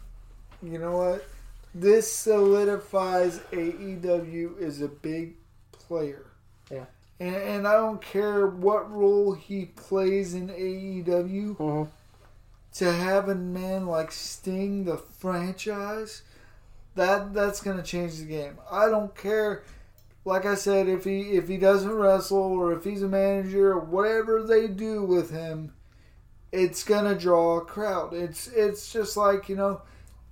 you 0.63 0.79
know 0.79 0.97
what 0.97 1.27
this 1.75 2.11
solidifies 2.11 3.39
AEW 3.53 4.59
is 4.59 4.81
a 4.81 4.89
big 4.89 5.35
player. 5.73 6.25
Yeah. 6.71 6.87
And, 7.21 7.37
and 7.37 7.69
I 7.69 7.75
don't 7.75 8.01
care 8.01 8.47
what 8.47 8.91
role 8.91 9.35
he 9.35 9.67
plays 9.67 10.33
in 10.33 10.49
AEW. 10.49 11.57
Mhm. 11.59 11.89
To 12.77 12.93
have 12.93 13.29
a 13.29 13.35
man 13.35 13.87
like 13.87 14.11
Sting, 14.11 14.85
the 14.85 14.97
franchise, 14.97 16.23
that 16.95 17.35
that's 17.35 17.61
gonna 17.61 17.83
change 17.83 18.19
the 18.19 18.25
game. 18.25 18.57
I 18.71 18.89
don't 18.89 19.15
care. 19.15 19.65
Like 20.25 20.45
I 20.45 20.55
said, 20.57 20.89
if 20.89 21.05
he 21.05 21.21
if 21.33 21.49
he 21.49 21.57
doesn't 21.57 21.91
wrestle 21.93 22.39
or 22.39 22.73
if 22.73 22.85
he's 22.85 23.03
a 23.03 23.09
manager 23.09 23.73
or 23.73 23.79
whatever 23.81 24.43
they 24.43 24.67
do 24.69 25.03
with 25.03 25.31
him, 25.31 25.73
it's 26.53 26.85
gonna 26.85 27.15
draw 27.15 27.59
a 27.59 27.65
crowd. 27.65 28.13
It's 28.13 28.47
it's 28.49 28.93
just 28.93 29.17
like 29.17 29.49
you 29.49 29.57
know, 29.57 29.81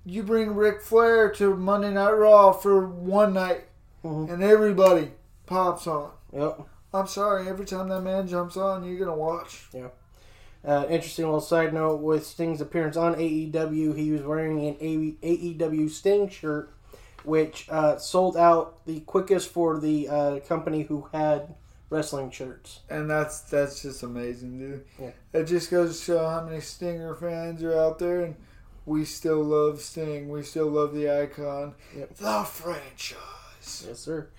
you 0.05 0.23
bring 0.23 0.53
Ric 0.55 0.81
Flair 0.81 1.29
to 1.31 1.55
Monday 1.55 1.91
Night 1.91 2.11
Raw 2.11 2.51
for 2.51 2.85
one 2.87 3.33
night, 3.33 3.65
Mhm. 4.05 4.31
and 4.31 4.43
everybody 4.43 5.11
pops 5.45 5.87
on. 5.87 6.11
Yep. 6.31 6.61
I'm 6.93 7.07
sorry, 7.07 7.47
every 7.47 7.65
time 7.65 7.89
that 7.89 8.01
man 8.01 8.27
jumps 8.27 8.55
on, 8.57 8.83
you're 8.83 8.99
gonna 8.99 9.17
watch. 9.17 9.67
Uh, 10.65 10.85
interesting 10.89 11.25
little 11.25 11.39
side 11.39 11.73
note 11.73 12.01
with 12.01 12.25
Sting's 12.25 12.59
appearance 12.61 12.97
on 12.97 13.15
AEW, 13.15 13.93
he 13.93 14.11
was 14.11 14.21
wearing 14.23 14.59
an 14.65 14.75
AEW 14.81 15.87
Sting 15.89 16.27
shirt, 16.29 16.71
which 17.27 17.67
uh, 17.69 17.97
sold 17.97 18.37
out 18.37 18.85
the 18.85 19.01
quickest 19.01 19.49
for 19.49 19.79
the 19.79 20.07
uh, 20.07 20.39
company 20.47 20.83
who 20.83 21.07
had 21.11 21.53
wrestling 21.89 22.31
shirts. 22.31 22.79
And 22.89 23.09
that's 23.09 23.41
that's 23.41 23.81
just 23.81 24.01
amazing, 24.01 24.57
dude. 24.59 24.85
Yeah. 24.99 25.11
It 25.33 25.43
just 25.43 25.69
goes 25.69 25.99
to 25.99 26.03
show 26.05 26.27
how 26.27 26.43
many 26.43 26.61
Stinger 26.61 27.13
fans 27.15 27.61
are 27.63 27.77
out 27.77 27.99
there, 27.99 28.21
and 28.23 28.35
we 28.85 29.03
still 29.05 29.43
love 29.43 29.81
Sting. 29.81 30.29
We 30.29 30.41
still 30.43 30.67
love 30.67 30.93
the 30.93 31.09
icon, 31.09 31.75
Yep. 31.95 32.15
the 32.15 32.43
franchise. 32.43 33.85
Yes, 33.87 33.99
sir. 33.99 34.29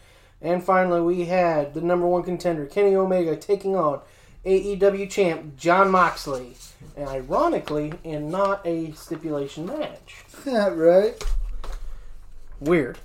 And 0.41 0.63
finally, 0.65 1.01
we 1.03 1.27
had 1.27 1.75
the 1.75 1.81
number 1.81 2.07
one 2.07 2.23
contender, 2.23 2.65
Kenny 2.65 2.95
Omega, 2.95 3.37
taking 3.37 3.77
on 3.77 4.01
AEW 4.47 5.11
champ 5.11 5.57
Jon 5.57 5.91
Moxley. 5.91 6.55
And 6.97 7.09
ironically, 7.09 7.93
in 8.05 8.31
not 8.31 8.65
a 8.67 8.93
stipulation 8.93 9.67
match. 9.67 10.25
That 10.45 10.77
right? 10.77 11.23
Weird. 12.61 12.99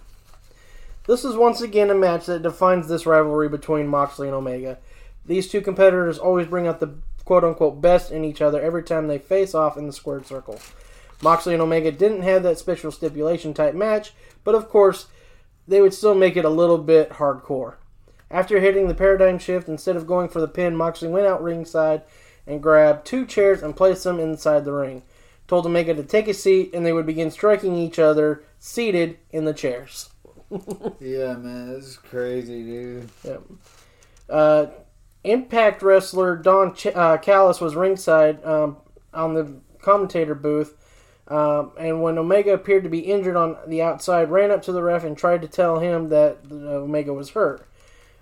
This 1.05 1.23
is 1.23 1.35
once 1.35 1.61
again 1.61 1.89
a 1.89 1.95
match 1.95 2.25
that 2.25 2.41
defines 2.41 2.87
this 2.87 3.05
rivalry 3.05 3.49
between 3.49 3.87
Moxley 3.87 4.27
and 4.27 4.35
Omega. 4.35 4.79
These 5.25 5.49
two 5.49 5.61
competitors 5.61 6.17
always 6.17 6.47
bring 6.47 6.65
out 6.67 6.79
the 6.79 6.95
quote 7.25 7.43
unquote 7.43 7.81
best 7.81 8.11
in 8.11 8.25
each 8.25 8.41
other 8.41 8.61
every 8.61 8.83
time 8.83 9.07
they 9.07 9.19
face 9.19 9.53
off 9.53 9.77
in 9.77 9.85
the 9.85 9.93
squared 9.93 10.25
circle. 10.25 10.59
Moxley 11.21 11.53
and 11.53 11.61
Omega 11.61 11.91
didn't 11.91 12.23
have 12.23 12.43
that 12.43 12.57
special 12.57 12.91
stipulation 12.91 13.53
type 13.53 13.75
match, 13.75 14.13
but 14.43 14.55
of 14.55 14.69
course, 14.69 15.07
they 15.67 15.81
would 15.81 15.93
still 15.93 16.15
make 16.15 16.35
it 16.35 16.45
a 16.45 16.49
little 16.49 16.77
bit 16.77 17.11
hardcore. 17.11 17.75
After 18.29 18.59
hitting 18.59 18.87
the 18.87 18.95
paradigm 18.95 19.39
shift, 19.39 19.69
instead 19.69 19.95
of 19.95 20.07
going 20.07 20.27
for 20.27 20.41
the 20.41 20.47
pin, 20.47 20.75
Moxley 20.75 21.07
went 21.07 21.27
out 21.27 21.43
ringside 21.43 22.01
and 22.47 22.63
grabbed 22.63 23.05
two 23.05 23.25
chairs 23.25 23.61
and 23.61 23.75
placed 23.75 24.03
them 24.03 24.19
inside 24.19 24.65
the 24.65 24.73
ring. 24.73 25.03
Told 25.53 25.67
Omega 25.67 25.93
to 25.93 26.01
take 26.01 26.27
a 26.27 26.33
seat, 26.33 26.73
and 26.73 26.83
they 26.83 26.93
would 26.93 27.05
begin 27.05 27.29
striking 27.29 27.75
each 27.75 27.99
other 27.99 28.43
seated 28.57 29.19
in 29.29 29.45
the 29.45 29.53
chairs. 29.53 30.09
Yeah, 30.99 31.35
man, 31.35 31.71
this 31.71 31.85
is 31.85 31.97
crazy, 31.97 32.63
dude. 32.63 33.09
Uh, 34.27 34.65
Impact 35.23 35.83
wrestler 35.83 36.37
Don 36.37 36.73
Ch- 36.73 36.87
uh, 36.87 37.17
Callis 37.17 37.61
was 37.61 37.75
ringside 37.75 38.43
um, 38.43 38.77
on 39.13 39.35
the 39.35 39.61
commentator 39.79 40.33
booth, 40.33 40.75
um, 41.27 41.73
and 41.79 42.01
when 42.01 42.17
Omega 42.17 42.51
appeared 42.53 42.83
to 42.85 42.89
be 42.89 43.01
injured 43.01 43.35
on 43.35 43.55
the 43.67 43.83
outside, 43.83 44.31
ran 44.31 44.49
up 44.49 44.63
to 44.63 44.71
the 44.71 44.81
ref 44.81 45.03
and 45.03 45.15
tried 45.15 45.43
to 45.43 45.47
tell 45.47 45.77
him 45.77 46.09
that 46.09 46.39
uh, 46.49 46.55
Omega 46.55 47.13
was 47.13 47.29
hurt. 47.29 47.69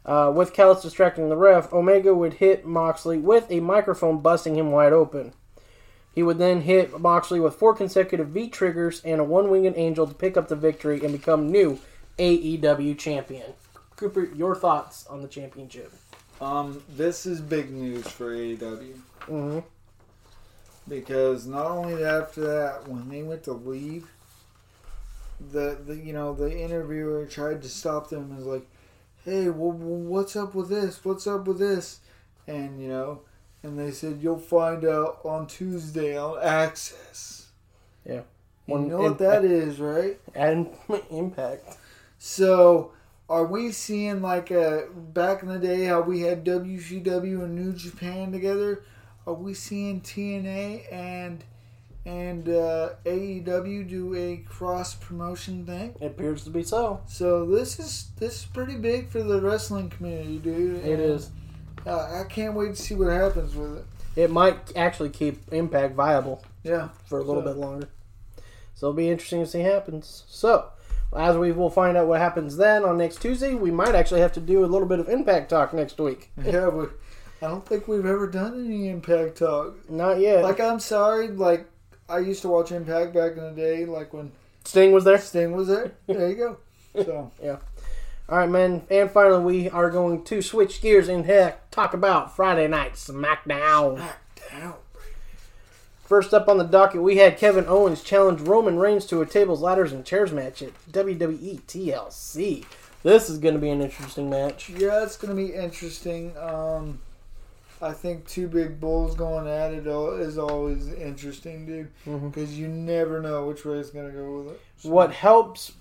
Uh, 0.05 0.33
with 0.35 0.51
Callis 0.51 0.81
distracting 0.81 1.29
the 1.29 1.37
ref, 1.37 1.71
Omega 1.71 2.13
would 2.13 2.33
hit 2.33 2.65
Moxley 2.65 3.17
with 3.17 3.49
a 3.49 3.61
microphone, 3.61 4.19
busting 4.19 4.57
him 4.57 4.71
wide 4.71 4.91
open. 4.91 5.33
He 6.13 6.23
would 6.23 6.37
then 6.39 6.61
hit 6.61 6.99
Moxley 6.99 7.39
with 7.39 7.55
four 7.55 7.73
consecutive 7.73 8.27
V 8.29 8.49
triggers 8.49 9.01
and 9.05 9.21
a 9.21 9.23
one 9.23 9.49
winged 9.49 9.75
angel 9.77 10.05
to 10.07 10.13
pick 10.13 10.35
up 10.35 10.47
the 10.49 10.55
victory 10.55 11.01
and 11.03 11.11
become 11.13 11.49
new 11.51 11.79
AEW 12.19 12.97
champion. 12.97 13.53
Cooper, 13.95 14.25
your 14.35 14.55
thoughts 14.55 15.05
on 15.07 15.21
the 15.21 15.27
championship? 15.27 15.93
Um, 16.41 16.81
this 16.89 17.25
is 17.25 17.39
big 17.39 17.71
news 17.71 18.07
for 18.07 18.35
AEW 18.35 18.95
Mm-hmm. 19.27 19.59
because 20.87 21.45
not 21.45 21.67
only 21.67 22.03
after 22.03 22.41
that, 22.41 22.87
when 22.87 23.07
they 23.07 23.21
went 23.21 23.43
to 23.43 23.53
leave, 23.53 24.09
the, 25.51 25.77
the 25.85 25.95
you 25.95 26.11
know 26.13 26.33
the 26.33 26.51
interviewer 26.51 27.25
tried 27.25 27.61
to 27.61 27.69
stop 27.69 28.09
them 28.09 28.23
and 28.23 28.37
was 28.37 28.45
like, 28.45 28.67
"Hey, 29.23 29.49
well, 29.49 29.71
what's 29.71 30.35
up 30.35 30.53
with 30.55 30.69
this? 30.69 31.03
What's 31.05 31.27
up 31.27 31.45
with 31.47 31.59
this?" 31.59 31.99
And 32.47 32.81
you 32.81 32.89
know, 32.89 33.21
and 33.63 33.77
they 33.77 33.91
said 33.91 34.19
you'll 34.21 34.37
find 34.37 34.85
out 34.85 35.19
on 35.23 35.47
Tuesday 35.47 36.17
on 36.17 36.37
AXS. 36.41 37.45
Yeah. 38.05 38.21
You 38.67 38.73
One 38.73 38.87
know 38.87 38.97
what 38.97 39.17
that 39.19 39.43
is, 39.43 39.79
right? 39.79 40.19
And 40.35 40.69
Impact. 41.09 41.77
So, 42.17 42.91
are 43.29 43.45
we 43.45 43.71
seeing 43.71 44.21
like 44.21 44.51
a 44.51 44.87
back 44.93 45.41
in 45.41 45.49
the 45.49 45.59
day 45.59 45.85
how 45.85 46.01
we 46.01 46.21
had 46.21 46.45
WCW 46.45 47.43
and 47.43 47.55
New 47.55 47.73
Japan 47.73 48.31
together? 48.31 48.83
Are 49.25 49.33
we 49.33 49.53
seeing 49.53 50.01
TNA 50.01 50.91
and 50.91 51.43
and 52.03 52.49
uh, 52.49 52.89
AEW 53.05 53.87
do 53.87 54.15
a 54.15 54.37
cross 54.37 54.95
promotion 54.95 55.65
thing? 55.65 55.95
It 56.01 56.07
appears 56.07 56.43
to 56.45 56.49
be 56.49 56.63
so. 56.63 57.01
So 57.07 57.45
this 57.45 57.79
is 57.79 58.11
this 58.17 58.39
is 58.39 58.45
pretty 58.45 58.75
big 58.75 59.09
for 59.09 59.23
the 59.23 59.39
wrestling 59.39 59.89
community, 59.89 60.39
dude. 60.39 60.83
It 60.85 60.99
is. 60.99 61.29
Uh, 61.85 62.21
I 62.21 62.23
can't 62.29 62.53
wait 62.53 62.75
to 62.75 62.81
see 62.81 62.95
what 62.95 63.11
happens 63.11 63.55
with 63.55 63.77
it. 63.77 63.85
It 64.15 64.29
might 64.31 64.75
actually 64.75 65.09
keep 65.09 65.41
Impact 65.53 65.95
viable 65.95 66.43
Yeah. 66.63 66.89
for 67.05 67.19
a 67.19 67.23
little 67.23 67.41
So- 67.41 67.47
bit 67.53 67.57
longer. 67.57 67.87
So 68.75 68.87
it'll 68.87 68.97
be 68.97 69.09
interesting 69.09 69.41
to 69.43 69.49
see 69.49 69.61
what 69.63 69.71
happens. 69.71 70.23
So, 70.27 70.65
as 71.15 71.37
we 71.37 71.51
will 71.51 71.69
find 71.69 71.97
out 71.97 72.07
what 72.07 72.19
happens 72.19 72.57
then 72.57 72.83
on 72.83 72.97
next 72.97 73.21
Tuesday, 73.21 73.53
we 73.53 73.71
might 73.71 73.95
actually 73.95 74.21
have 74.21 74.33
to 74.33 74.39
do 74.39 74.63
a 74.63 74.67
little 74.67 74.87
bit 74.87 74.99
of 74.99 75.07
Impact 75.09 75.49
talk 75.49 75.73
next 75.73 75.99
week. 75.99 76.31
Yeah, 76.43 76.69
but 76.69 76.89
I 77.41 77.47
don't 77.47 77.65
think 77.65 77.87
we've 77.87 78.05
ever 78.05 78.27
done 78.27 78.65
any 78.65 78.89
Impact 78.89 79.37
talk. 79.37 79.89
Not 79.89 80.19
yet. 80.19 80.43
Like, 80.43 80.59
I'm 80.59 80.79
sorry, 80.79 81.27
like 81.29 81.65
I 82.09 82.19
used 82.19 82.41
to 82.43 82.49
watch 82.49 82.71
Impact 82.71 83.13
back 83.13 83.37
in 83.37 83.43
the 83.43 83.51
day, 83.51 83.85
like 83.85 84.13
when 84.13 84.31
Sting 84.65 84.91
was 84.91 85.03
there. 85.05 85.17
Sting 85.19 85.53
was 85.55 85.67
there. 85.67 85.91
There 86.07 86.29
you 86.29 86.35
go. 86.35 86.57
So 87.03 87.31
All 88.31 88.37
right, 88.37 88.49
man. 88.49 88.83
And 88.89 89.11
finally, 89.11 89.43
we 89.43 89.69
are 89.69 89.89
going 89.89 90.23
to 90.25 90.41
switch 90.41 90.81
gears 90.81 91.09
and 91.09 91.25
heck, 91.25 91.69
talk 91.69 91.93
about 91.93 92.33
Friday 92.35 92.67
Night 92.67 92.93
SmackDown. 92.93 93.97
down. 94.49 94.73
First 96.05 96.33
up 96.33 96.47
on 96.47 96.57
the 96.57 96.63
docket, 96.63 97.01
we 97.01 97.17
had 97.17 97.37
Kevin 97.37 97.65
Owens 97.67 98.01
challenge 98.03 98.41
Roman 98.41 98.77
Reigns 98.77 99.05
to 99.07 99.21
a 99.21 99.25
tables, 99.25 99.61
ladders, 99.61 99.91
and 99.91 100.05
chairs 100.05 100.31
match 100.31 100.61
at 100.61 100.71
WWE 100.91 101.61
TLC. 101.63 102.65
This 103.03 103.29
is 103.29 103.37
going 103.37 103.55
to 103.55 103.59
be 103.59 103.69
an 103.69 103.81
interesting 103.81 104.29
match. 104.29 104.69
Yeah, 104.69 105.03
it's 105.03 105.17
gonna 105.17 105.33
be 105.35 105.53
interesting. 105.53 106.37
Um, 106.37 106.99
I 107.81 107.93
think 107.93 108.27
two 108.27 108.47
big 108.47 108.79
bulls 108.79 109.15
going 109.15 109.47
at 109.47 109.73
it 109.73 109.87
is 109.87 110.37
always 110.37 110.91
interesting, 110.93 111.65
dude, 111.65 111.87
Mhm. 112.05 112.31
because 112.31 112.57
you 112.59 112.67
never 112.67 113.19
know 113.21 113.47
which 113.47 113.65
way 113.65 113.77
it's 113.79 113.89
gonna 113.89 114.11
go 114.11 114.37
with 114.37 114.47
it. 114.53 114.61
So- 114.77 114.89
What 114.89 115.13
helps 115.13 115.71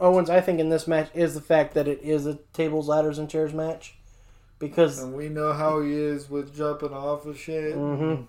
Owens, 0.00 0.30
I 0.30 0.40
think, 0.40 0.58
in 0.60 0.70
this 0.70 0.88
match 0.88 1.08
is 1.14 1.34
the 1.34 1.40
fact 1.40 1.74
that 1.74 1.86
it 1.86 2.00
is 2.02 2.26
a 2.26 2.38
tables, 2.52 2.88
ladders, 2.88 3.18
and 3.18 3.28
chairs 3.28 3.52
match. 3.52 3.96
Because 4.58 5.02
And 5.02 5.14
we 5.14 5.28
know 5.28 5.52
how 5.52 5.80
he 5.80 5.92
is 5.92 6.28
with 6.28 6.54
jumping 6.54 6.92
off 6.92 7.26
of 7.26 7.38
shit. 7.38 7.74
Mhm. 7.76 8.26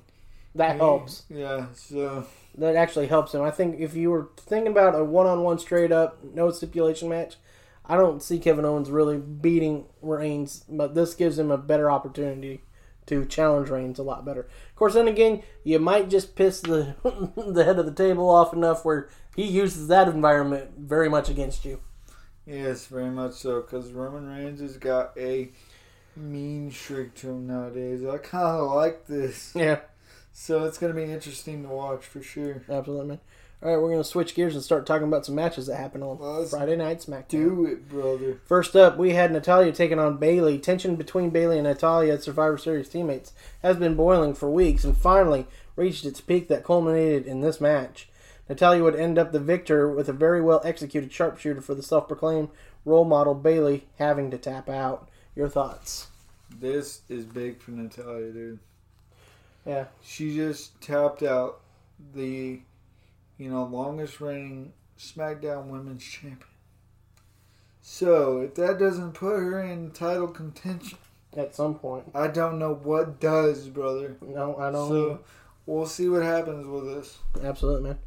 that 0.55 0.77
helps. 0.77 1.23
Yeah. 1.29 1.67
So 1.73 2.25
That 2.57 2.75
actually 2.75 3.07
helps 3.07 3.33
him. 3.33 3.41
I 3.41 3.51
think 3.51 3.79
if 3.79 3.95
you 3.95 4.11
were 4.11 4.29
thinking 4.37 4.71
about 4.71 4.95
a 4.95 5.03
one 5.03 5.25
on 5.27 5.43
one 5.43 5.57
straight 5.59 5.91
up, 5.91 6.17
no 6.33 6.51
stipulation 6.51 7.07
match, 7.09 7.37
I 7.85 7.95
don't 7.95 8.21
see 8.21 8.39
Kevin 8.39 8.65
Owens 8.65 8.91
really 8.91 9.17
beating 9.17 9.85
Reigns, 10.01 10.63
but 10.69 10.93
this 10.93 11.13
gives 11.13 11.39
him 11.39 11.51
a 11.51 11.57
better 11.57 11.89
opportunity 11.89 12.63
to 13.07 13.25
challenge 13.25 13.69
Reigns 13.69 13.99
a 13.99 14.03
lot 14.03 14.23
better. 14.25 14.41
Of 14.41 14.75
course, 14.75 14.93
then 14.93 15.07
again, 15.07 15.41
you 15.63 15.79
might 15.79 16.09
just 16.09 16.35
piss 16.35 16.59
the 16.61 16.95
the 17.35 17.63
head 17.63 17.79
of 17.79 17.85
the 17.85 17.91
table 17.93 18.29
off 18.29 18.53
enough 18.53 18.85
where 18.85 19.09
he 19.35 19.45
uses 19.45 19.87
that 19.87 20.07
environment 20.07 20.71
very 20.77 21.09
much 21.09 21.29
against 21.29 21.65
you. 21.65 21.79
yes, 22.45 22.85
very 22.87 23.09
much 23.09 23.33
so, 23.33 23.61
because 23.61 23.91
Roman 23.91 24.27
Reigns 24.27 24.59
has 24.61 24.77
got 24.77 25.17
a 25.17 25.49
mean 26.15 26.71
streak 26.71 27.15
to 27.15 27.29
him 27.29 27.47
nowadays. 27.47 28.03
I 28.05 28.17
kind 28.17 28.59
of 28.59 28.71
like 28.73 29.07
this. 29.07 29.53
Yeah, 29.55 29.79
So 30.33 30.65
it's 30.65 30.77
gonna 30.77 30.93
be 30.93 31.03
interesting 31.03 31.63
to 31.63 31.69
watch 31.69 32.05
for 32.05 32.21
sure. 32.21 32.63
absolutely. 32.69 33.07
Man. 33.07 33.19
All 33.63 33.69
right, 33.69 33.77
we're 33.79 33.89
going 33.91 34.01
to 34.01 34.03
switch 34.03 34.33
gears 34.33 34.55
and 34.55 34.63
start 34.63 34.87
talking 34.87 35.07
about 35.07 35.23
some 35.23 35.35
matches 35.35 35.67
that 35.67 35.75
happened 35.75 36.03
on 36.03 36.17
Let's 36.19 36.49
Friday 36.49 36.75
Night 36.75 36.97
SmackDown. 36.97 37.27
Do 37.29 37.65
it, 37.67 37.87
brother. 37.87 38.41
First 38.43 38.75
up, 38.75 38.97
we 38.97 39.11
had 39.11 39.31
Natalya 39.31 39.71
taking 39.71 39.99
on 39.99 40.17
Bayley. 40.17 40.57
Tension 40.57 40.95
between 40.95 41.29
Bayley 41.29 41.59
and 41.59 41.67
Natalya, 41.67 42.19
Survivor 42.19 42.57
Series 42.57 42.89
teammates, 42.89 43.33
has 43.61 43.77
been 43.77 43.93
boiling 43.93 44.33
for 44.33 44.49
weeks 44.49 44.83
and 44.83 44.97
finally 44.97 45.45
reached 45.75 46.05
its 46.05 46.19
peak 46.21 46.47
that 46.47 46.63
culminated 46.63 47.27
in 47.27 47.41
this 47.41 47.61
match. 47.61 48.09
Natalya 48.51 48.83
would 48.83 48.97
end 48.97 49.17
up 49.17 49.31
the 49.31 49.39
victor 49.39 49.89
with 49.89 50.09
a 50.09 50.13
very 50.13 50.41
well 50.41 50.59
executed 50.65 51.09
sharpshooter 51.09 51.61
for 51.61 51.73
the 51.73 51.81
self 51.81 52.09
proclaimed 52.09 52.49
role 52.83 53.05
model 53.05 53.33
Bayley 53.33 53.87
having 53.97 54.29
to 54.29 54.37
tap 54.37 54.67
out. 54.67 55.07
Your 55.37 55.47
thoughts? 55.47 56.07
This 56.59 56.99
is 57.07 57.23
big 57.23 57.61
for 57.61 57.71
Natalya, 57.71 58.29
dude. 58.33 58.59
Yeah. 59.65 59.85
She 60.03 60.35
just 60.35 60.81
tapped 60.81 61.23
out 61.23 61.61
the, 62.13 62.59
you 63.37 63.49
know, 63.49 63.63
longest 63.63 64.19
reigning 64.19 64.73
SmackDown 64.99 65.67
Women's 65.67 66.03
Champion. 66.03 66.43
So 67.81 68.41
if 68.41 68.55
that 68.55 68.77
doesn't 68.77 69.13
put 69.13 69.37
her 69.37 69.63
in 69.63 69.91
title 69.91 70.27
contention, 70.27 70.97
At 71.37 71.55
some 71.55 71.75
point. 71.75 72.11
I 72.13 72.27
don't 72.27 72.59
know 72.59 72.73
what 72.73 73.21
does, 73.21 73.69
brother. 73.69 74.17
No, 74.19 74.57
I 74.57 74.71
don't. 74.71 74.89
So 74.89 75.19
we'll 75.65 75.85
see 75.85 76.09
what 76.09 76.23
happens 76.23 76.67
with 76.67 76.83
this. 76.93 77.17
Absolutely, 77.41 77.83
man. 77.83 77.99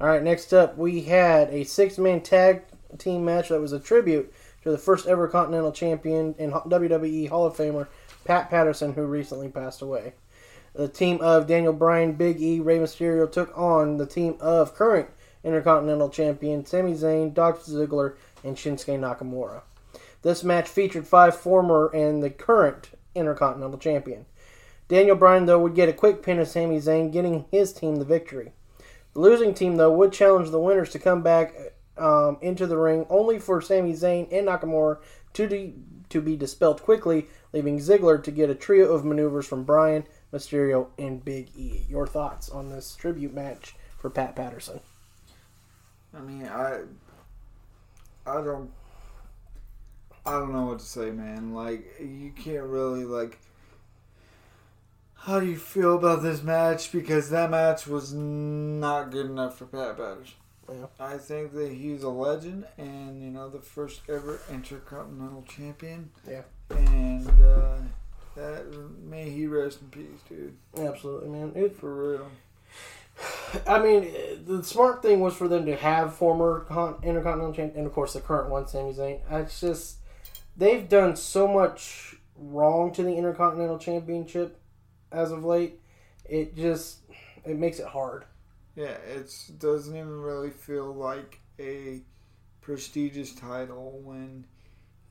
All 0.00 0.06
right, 0.06 0.22
next 0.22 0.54
up, 0.54 0.78
we 0.78 1.00
had 1.00 1.50
a 1.50 1.64
six 1.64 1.98
man 1.98 2.20
tag 2.20 2.62
team 2.98 3.24
match 3.24 3.48
that 3.48 3.60
was 3.60 3.72
a 3.72 3.80
tribute 3.80 4.32
to 4.62 4.70
the 4.70 4.78
first 4.78 5.08
ever 5.08 5.26
Continental 5.26 5.72
Champion 5.72 6.36
and 6.38 6.52
WWE 6.52 7.28
Hall 7.28 7.46
of 7.46 7.56
Famer, 7.56 7.88
Pat 8.24 8.48
Patterson, 8.48 8.92
who 8.92 9.02
recently 9.06 9.48
passed 9.48 9.82
away. 9.82 10.12
The 10.72 10.86
team 10.86 11.20
of 11.20 11.48
Daniel 11.48 11.72
Bryan, 11.72 12.12
Big 12.12 12.40
E, 12.40 12.60
Rey 12.60 12.78
Mysterio 12.78 13.30
took 13.30 13.50
on 13.58 13.96
the 13.96 14.06
team 14.06 14.36
of 14.38 14.72
current 14.72 15.08
Intercontinental 15.42 16.10
Champion 16.10 16.64
Sami 16.64 16.92
Zayn, 16.92 17.34
Dr. 17.34 17.72
Ziggler, 17.72 18.14
and 18.44 18.54
Shinsuke 18.54 19.00
Nakamura. 19.00 19.62
This 20.22 20.44
match 20.44 20.68
featured 20.68 21.08
five 21.08 21.36
former 21.36 21.88
and 21.88 22.22
the 22.22 22.30
current 22.30 22.90
Intercontinental 23.16 23.78
Champion. 23.78 24.26
Daniel 24.86 25.16
Bryan, 25.16 25.46
though, 25.46 25.58
would 25.58 25.74
get 25.74 25.88
a 25.88 25.92
quick 25.92 26.22
pin 26.22 26.38
of 26.38 26.46
Sami 26.46 26.78
Zayn, 26.78 27.12
getting 27.12 27.46
his 27.50 27.72
team 27.72 27.96
the 27.96 28.04
victory. 28.04 28.52
The 29.18 29.24
losing 29.24 29.52
team, 29.52 29.78
though, 29.78 29.90
would 29.90 30.12
challenge 30.12 30.50
the 30.50 30.60
winners 30.60 30.90
to 30.90 31.00
come 31.00 31.22
back 31.22 31.52
um, 31.96 32.38
into 32.40 32.68
the 32.68 32.78
ring, 32.78 33.04
only 33.10 33.40
for 33.40 33.60
Sami 33.60 33.92
Zayn 33.92 34.28
and 34.30 34.46
Nakamura 34.46 34.98
to, 35.32 35.48
de- 35.48 35.74
to 36.10 36.20
be 36.20 36.36
dispelled 36.36 36.80
quickly, 36.84 37.26
leaving 37.52 37.80
Ziggler 37.80 38.22
to 38.22 38.30
get 38.30 38.48
a 38.48 38.54
trio 38.54 38.92
of 38.92 39.04
maneuvers 39.04 39.44
from 39.44 39.64
Bryan, 39.64 40.04
Mysterio, 40.32 40.90
and 41.00 41.24
Big 41.24 41.50
E. 41.56 41.84
Your 41.88 42.06
thoughts 42.06 42.48
on 42.48 42.68
this 42.68 42.94
tribute 42.94 43.34
match 43.34 43.74
for 43.98 44.08
Pat 44.08 44.36
Patterson? 44.36 44.78
I 46.16 46.20
mean, 46.20 46.46
I, 46.46 46.82
I 48.24 48.34
don't, 48.40 48.70
I 50.24 50.30
don't 50.30 50.52
know 50.52 50.66
what 50.66 50.78
to 50.78 50.86
say, 50.86 51.10
man. 51.10 51.52
Like, 51.52 51.84
you 51.98 52.30
can't 52.36 52.66
really 52.66 53.04
like. 53.04 53.40
How 55.18 55.40
do 55.40 55.46
you 55.46 55.56
feel 55.58 55.96
about 55.96 56.22
this 56.22 56.42
match? 56.42 56.92
Because 56.92 57.30
that 57.30 57.50
match 57.50 57.86
was 57.86 58.14
not 58.14 59.10
good 59.10 59.26
enough 59.26 59.58
for 59.58 59.66
Pat 59.66 59.96
Patterson. 59.96 60.34
Yeah. 60.70 60.86
I 61.00 61.18
think 61.18 61.52
that 61.54 61.72
he's 61.72 62.02
a 62.02 62.08
legend, 62.08 62.66
and 62.76 63.22
you 63.22 63.30
know 63.30 63.48
the 63.48 63.58
first 63.58 64.02
ever 64.08 64.40
Intercontinental 64.50 65.42
Champion. 65.48 66.10
Yeah. 66.28 66.42
And 66.70 67.28
uh, 67.42 67.78
that 68.36 68.66
may 69.02 69.30
he 69.30 69.46
rest 69.46 69.80
in 69.80 69.88
peace, 69.88 70.20
dude. 70.28 70.56
Absolutely, 70.78 71.30
man. 71.30 71.52
It, 71.54 71.76
For 71.76 72.12
real. 72.12 72.30
I 73.66 73.78
mean, 73.80 74.12
the 74.46 74.62
smart 74.62 75.02
thing 75.02 75.20
was 75.20 75.34
for 75.34 75.48
them 75.48 75.66
to 75.66 75.76
have 75.76 76.14
former 76.14 76.60
con- 76.68 76.96
Intercontinental 77.02 77.54
Champion, 77.54 77.78
and 77.78 77.86
of 77.86 77.92
course 77.92 78.12
the 78.12 78.20
current 78.20 78.50
one, 78.50 78.68
Sami 78.68 78.92
Zayn. 78.92 79.20
It's 79.30 79.60
just 79.60 79.96
they've 80.56 80.88
done 80.88 81.16
so 81.16 81.48
much 81.48 82.16
wrong 82.36 82.92
to 82.92 83.02
the 83.02 83.16
Intercontinental 83.16 83.78
Championship 83.78 84.57
as 85.12 85.32
of 85.32 85.44
late. 85.44 85.80
It 86.24 86.56
just 86.56 87.00
it 87.44 87.56
makes 87.56 87.78
it 87.78 87.86
hard. 87.86 88.24
Yeah, 88.76 88.96
it 89.08 89.32
doesn't 89.58 89.96
even 89.96 90.20
really 90.20 90.50
feel 90.50 90.94
like 90.94 91.40
a 91.58 92.02
prestigious 92.60 93.34
title 93.34 94.00
when 94.04 94.44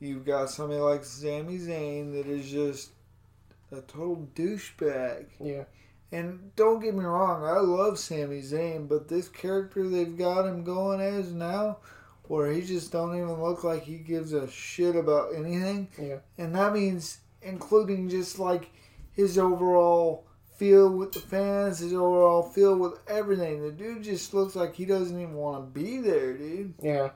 you've 0.00 0.24
got 0.24 0.50
somebody 0.50 0.80
like 0.80 1.04
Sami 1.04 1.58
Zayn 1.58 2.12
that 2.12 2.26
is 2.26 2.50
just 2.50 2.90
a 3.70 3.80
total 3.82 4.28
douchebag. 4.34 5.26
Yeah, 5.40 5.64
And 6.12 6.54
don't 6.56 6.80
get 6.80 6.94
me 6.94 7.04
wrong, 7.04 7.44
I 7.44 7.58
love 7.58 7.98
Sami 7.98 8.40
Zayn, 8.40 8.88
but 8.88 9.08
this 9.08 9.28
character 9.28 9.88
they've 9.88 10.16
got 10.16 10.46
him 10.46 10.64
going 10.64 11.00
as 11.00 11.32
now, 11.32 11.78
where 12.22 12.50
he 12.50 12.62
just 12.62 12.92
don't 12.92 13.16
even 13.16 13.42
look 13.42 13.64
like 13.64 13.82
he 13.82 13.98
gives 13.98 14.32
a 14.32 14.48
shit 14.50 14.96
about 14.96 15.34
anything, 15.34 15.88
yeah, 16.00 16.18
and 16.38 16.54
that 16.54 16.72
means 16.72 17.18
including 17.42 18.08
just 18.08 18.38
like 18.38 18.70
his 19.18 19.36
overall 19.36 20.24
feel 20.56 20.88
with 20.90 21.10
the 21.10 21.18
fans, 21.18 21.80
his 21.80 21.92
overall 21.92 22.42
feel 22.42 22.76
with 22.76 23.00
everything. 23.08 23.60
The 23.60 23.72
dude 23.72 24.04
just 24.04 24.32
looks 24.32 24.54
like 24.54 24.76
he 24.76 24.84
doesn't 24.84 25.20
even 25.20 25.34
want 25.34 25.74
to 25.74 25.80
be 25.80 25.98
there, 25.98 26.34
dude. 26.34 26.74
yeah. 26.80 27.10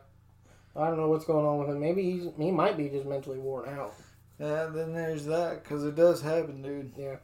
I 0.74 0.88
don't 0.88 0.96
know 0.96 1.08
what's 1.08 1.26
going 1.26 1.46
on 1.46 1.58
with 1.58 1.68
him. 1.68 1.78
Maybe 1.78 2.02
he's 2.02 2.24
he 2.38 2.50
might 2.50 2.76
be 2.76 2.88
just 2.88 3.06
mentally 3.06 3.38
worn 3.38 3.68
out. 3.68 3.94
Yeah, 4.40 4.66
then 4.66 4.94
there's 4.94 5.26
that, 5.26 5.62
because 5.62 5.84
it 5.84 5.94
does 5.94 6.22
happen, 6.22 6.60
dude. 6.60 6.92
Yeah. 6.96 7.16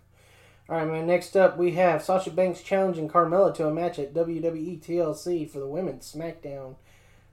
All 0.68 0.76
right, 0.76 0.86
man. 0.86 1.06
Next 1.08 1.36
up, 1.36 1.56
we 1.56 1.72
have 1.72 2.04
Sasha 2.04 2.30
Banks 2.30 2.62
challenging 2.62 3.08
Carmella 3.08 3.52
to 3.56 3.66
a 3.66 3.72
match 3.74 3.98
at 3.98 4.14
WWE 4.14 4.80
TLC 4.80 5.50
for 5.50 5.58
the 5.58 5.66
Women's 5.66 6.12
SmackDown 6.14 6.76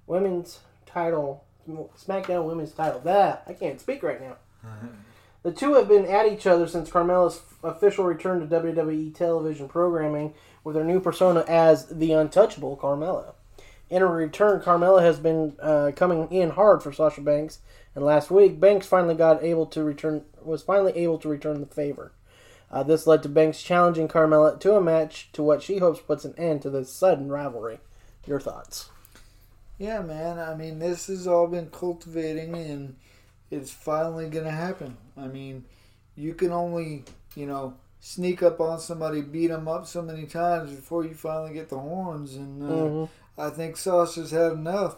Women's 0.08 0.62
Title. 0.88 1.43
SmackDown 1.69 2.45
Women's 2.45 2.71
Title. 2.71 3.01
That 3.01 3.43
I 3.45 3.53
can't 3.53 3.79
speak 3.79 4.01
right 4.01 4.21
now. 4.21 4.38
The 5.45 5.51
two 5.51 5.75
have 5.75 5.88
been 5.88 6.08
at 6.08 6.25
each 6.25 6.47
other 6.47 6.65
since 6.65 6.89
Carmella's 6.89 7.39
official 7.63 8.03
return 8.03 8.39
to 8.39 8.47
WWE 8.47 9.13
television 9.13 9.67
programming 9.67 10.34
with 10.63 10.75
her 10.75 10.84
new 10.84 10.99
persona 10.99 11.45
as 11.47 11.86
the 11.86 12.13
Untouchable 12.13 12.77
Carmella. 12.77 13.36
In 13.91 14.01
her 14.01 14.08
return, 14.08 14.60
Carmella 14.60 15.03
has 15.03 15.19
been 15.19 15.55
uh, 15.62 15.91
coming 15.95 16.31
in 16.31 16.49
hard 16.49 16.81
for 16.81 16.91
Sasha 16.91 17.21
Banks, 17.21 17.60
and 17.93 18.03
last 18.03 18.31
week 18.31 18.60
Banks 18.60 18.88
finally 18.88 19.13
got 19.13 19.43
able 19.43 19.67
to 19.67 19.84
return 19.84 20.23
was 20.41 20.63
finally 20.63 20.93
able 20.97 21.19
to 21.19 21.29
return 21.29 21.60
the 21.60 21.67
favor. 21.67 22.12
Uh, 22.71 22.81
this 22.81 23.05
led 23.05 23.21
to 23.21 23.29
Banks 23.29 23.62
challenging 23.62 24.08
Carmella 24.08 24.60
to 24.62 24.75
a 24.75 24.81
match 24.81 25.29
to 25.34 25.43
what 25.43 25.62
she 25.62 25.77
hopes 25.77 25.99
puts 25.99 26.25
an 26.25 26.34
end 26.39 26.63
to 26.63 26.71
this 26.71 26.91
sudden 26.91 27.29
rivalry. 27.29 27.77
Your 28.25 28.39
thoughts? 28.39 28.89
Yeah, 29.77 30.01
man. 30.01 30.39
I 30.39 30.55
mean, 30.55 30.79
this 30.79 31.05
has 31.05 31.27
all 31.27 31.45
been 31.45 31.69
cultivating, 31.69 32.55
and 32.55 32.95
it's 33.51 33.71
finally 33.71 34.29
gonna 34.29 34.51
happen. 34.51 34.97
I 35.17 35.27
mean, 35.27 35.65
you 36.15 36.34
can 36.34 36.51
only, 36.51 37.03
you 37.36 37.45
know, 37.45 37.75
sneak 37.99 38.43
up 38.43 38.60
on 38.60 38.79
somebody, 38.79 39.21
beat 39.21 39.47
them 39.47 39.67
up 39.67 39.88
so 39.88 40.01
many 40.01 40.25
times 40.25 40.71
before 40.71 41.03
you 41.05 41.13
finally 41.13 41.53
get 41.53 41.69
the 41.69 41.79
horns. 41.79 42.36
And 42.36 42.63
uh, 42.63 42.65
Mhm. 42.67 43.10
I 43.38 43.49
think 43.49 43.75
Sasha's 43.77 44.31
had 44.31 44.53
enough, 44.53 44.95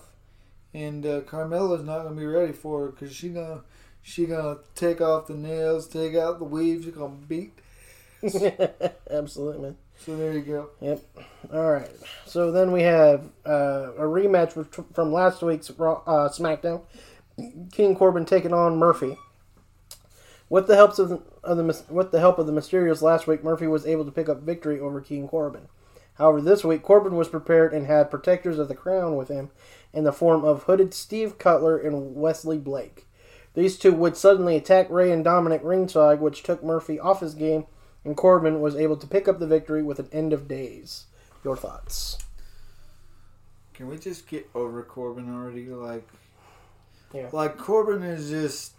and 0.74 1.06
uh, 1.06 1.22
Carmella's 1.22 1.84
not 1.84 2.04
gonna 2.04 2.16
be 2.16 2.26
ready 2.26 2.54
for 2.54 2.82
her 2.82 2.88
because 2.92 3.16
she 3.16 3.30
gonna 3.30 3.64
she 4.02 4.26
gonna 4.26 4.58
take 4.76 5.02
off 5.02 5.28
the 5.28 5.34
nails, 5.36 5.88
take 5.88 6.16
out 6.16 6.40
the 6.40 6.46
weaves, 6.46 6.86
She's 6.86 6.94
gonna 6.94 7.16
beat. 7.28 7.54
Absolutely, 9.12 9.62
man. 9.62 9.78
So 10.06 10.16
there 10.16 10.34
you 10.34 10.42
go. 10.42 10.70
Yep. 10.82 11.02
All 11.54 11.72
right. 11.72 11.90
So 12.26 12.52
then 12.52 12.72
we 12.72 12.84
have 12.84 13.26
uh, 13.46 13.94
a 13.98 14.02
rematch 14.04 14.54
from 14.94 15.12
last 15.12 15.42
week's 15.42 15.70
uh, 15.70 15.74
SmackDown. 15.74 16.82
King 17.72 17.96
Corbin 17.96 18.26
taking 18.26 18.54
on 18.54 18.78
Murphy. 18.78 19.18
With 20.50 20.68
the 20.68 20.76
helps 20.76 20.98
of 20.98 21.10
the, 21.10 21.22
of 21.44 21.58
the 21.58 21.84
with 21.90 22.12
the 22.12 22.20
help 22.20 22.40
of 22.40 22.48
the 22.48 22.54
Mysterios 22.54 23.02
last 23.02 23.28
week, 23.28 23.44
Murphy 23.44 23.68
was 23.68 23.86
able 23.86 24.06
to 24.06 24.12
pick 24.12 24.30
up 24.30 24.42
victory 24.42 24.80
over 24.80 25.02
King 25.02 25.28
Corbin. 25.28 25.68
However, 26.16 26.42
this 26.42 26.64
week 26.64 26.82
Corbin 26.82 27.16
was 27.16 27.28
prepared 27.28 27.74
and 27.74 27.86
had 27.86 28.10
protectors 28.10 28.58
of 28.58 28.70
the 28.70 28.76
crown 28.76 29.16
with 29.16 29.28
him 29.28 29.52
in 29.94 30.04
the 30.04 30.12
form 30.12 30.44
of 30.44 30.64
hooded 30.64 30.94
Steve 30.94 31.38
Cutler 31.38 31.78
and 31.78 32.16
Wesley 32.16 32.58
Blake. 32.58 33.06
These 33.54 33.78
two 33.78 33.92
would 33.94 34.18
suddenly 34.18 34.56
attack 34.56 34.90
Rey 34.90 35.12
and 35.12 35.26
Dominik 35.26 35.64
ringside, 35.64 36.22
which 36.22 36.44
took 36.44 36.64
Murphy 36.64 37.00
off 37.00 37.22
his 37.22 37.34
game, 37.34 37.66
and 38.04 38.16
Corbin 38.16 38.62
was 38.62 38.76
able 38.76 38.98
to 38.98 39.08
pick 39.08 39.28
up 39.28 39.40
the 39.40 39.48
victory 39.48 39.84
with 39.84 40.00
an 40.00 40.10
end 40.12 40.34
of 40.34 40.48
days. 40.48 41.06
Your 41.44 41.58
thoughts? 41.58 42.18
Can 43.74 43.88
we 43.88 43.98
just 43.98 44.28
get 44.28 44.50
over 44.56 44.82
Corbin 44.82 45.34
already? 45.34 45.66
Like, 45.68 46.08
Yeah. 47.14 47.30
like 47.32 47.58
Corbin 47.58 48.04
is 48.04 48.30
just. 48.30 48.74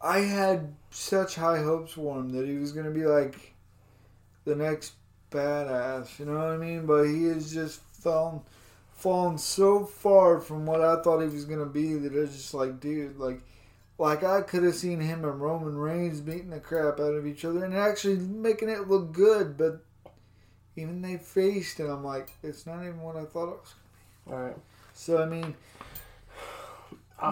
I 0.00 0.18
had 0.20 0.74
such 0.90 1.34
high 1.36 1.62
hopes 1.62 1.92
for 1.92 2.18
him 2.18 2.32
that 2.32 2.46
he 2.46 2.58
was 2.58 2.72
gonna 2.72 2.90
be 2.90 3.06
like 3.06 3.54
the 4.44 4.54
next 4.54 4.92
badass. 5.30 6.18
You 6.18 6.26
know 6.26 6.34
what 6.34 6.50
I 6.50 6.56
mean? 6.56 6.84
But 6.86 7.04
he 7.04 7.24
has 7.24 7.52
just 7.52 7.80
fallen, 7.80 8.40
fallen 8.92 9.38
so 9.38 9.84
far 9.86 10.40
from 10.40 10.66
what 10.66 10.82
I 10.82 11.00
thought 11.02 11.20
he 11.20 11.28
was 11.28 11.46
gonna 11.46 11.64
be 11.64 11.94
that 11.94 12.14
it's 12.14 12.36
just 12.36 12.54
like, 12.54 12.80
dude, 12.80 13.18
like. 13.18 13.40
Like 13.96 14.24
I 14.24 14.42
could 14.42 14.64
have 14.64 14.74
seen 14.74 14.98
him 14.98 15.24
and 15.24 15.40
Roman 15.40 15.78
Reigns 15.78 16.20
beating 16.20 16.50
the 16.50 16.58
crap 16.58 16.98
out 16.98 17.14
of 17.14 17.28
each 17.28 17.44
other 17.44 17.64
and 17.64 17.72
actually 17.72 18.16
making 18.16 18.68
it 18.68 18.88
look 18.88 19.12
good, 19.12 19.56
but 19.56 19.84
even 20.76 21.00
they 21.00 21.16
faced 21.16 21.78
and 21.78 21.90
I'm 21.90 22.02
like, 22.02 22.30
it's 22.42 22.66
not 22.66 22.82
even 22.82 23.00
what 23.00 23.14
I 23.16 23.24
thought 23.24 23.50
it 23.52 23.58
was. 23.60 23.74
All 24.30 24.42
right. 24.42 24.56
So 24.94 25.22
I 25.22 25.26
mean, 25.26 25.54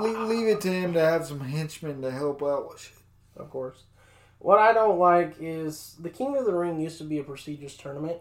leave, 0.01 0.19
leave 0.19 0.49
it 0.49 0.61
to 0.63 0.69
him 0.73 0.93
to 0.95 1.01
have 1.01 1.27
some 1.27 1.41
henchmen 1.41 2.03
to 2.03 2.11
help 2.11 2.43
out 2.43 2.69
with 2.69 2.81
shit. 2.81 2.93
Of 3.37 3.51
course. 3.51 3.85
What 4.39 4.59
I 4.59 4.73
don't 4.73 4.99
like 4.99 5.37
is 5.41 5.97
the 6.01 6.11
King 6.11 6.37
of 6.37 6.45
the 6.45 6.55
Ring 6.55 6.81
used 6.81 6.99
to 6.99 7.05
be 7.05 7.19
a 7.19 7.25
prestigious 7.25 7.77
tournament, 7.77 8.19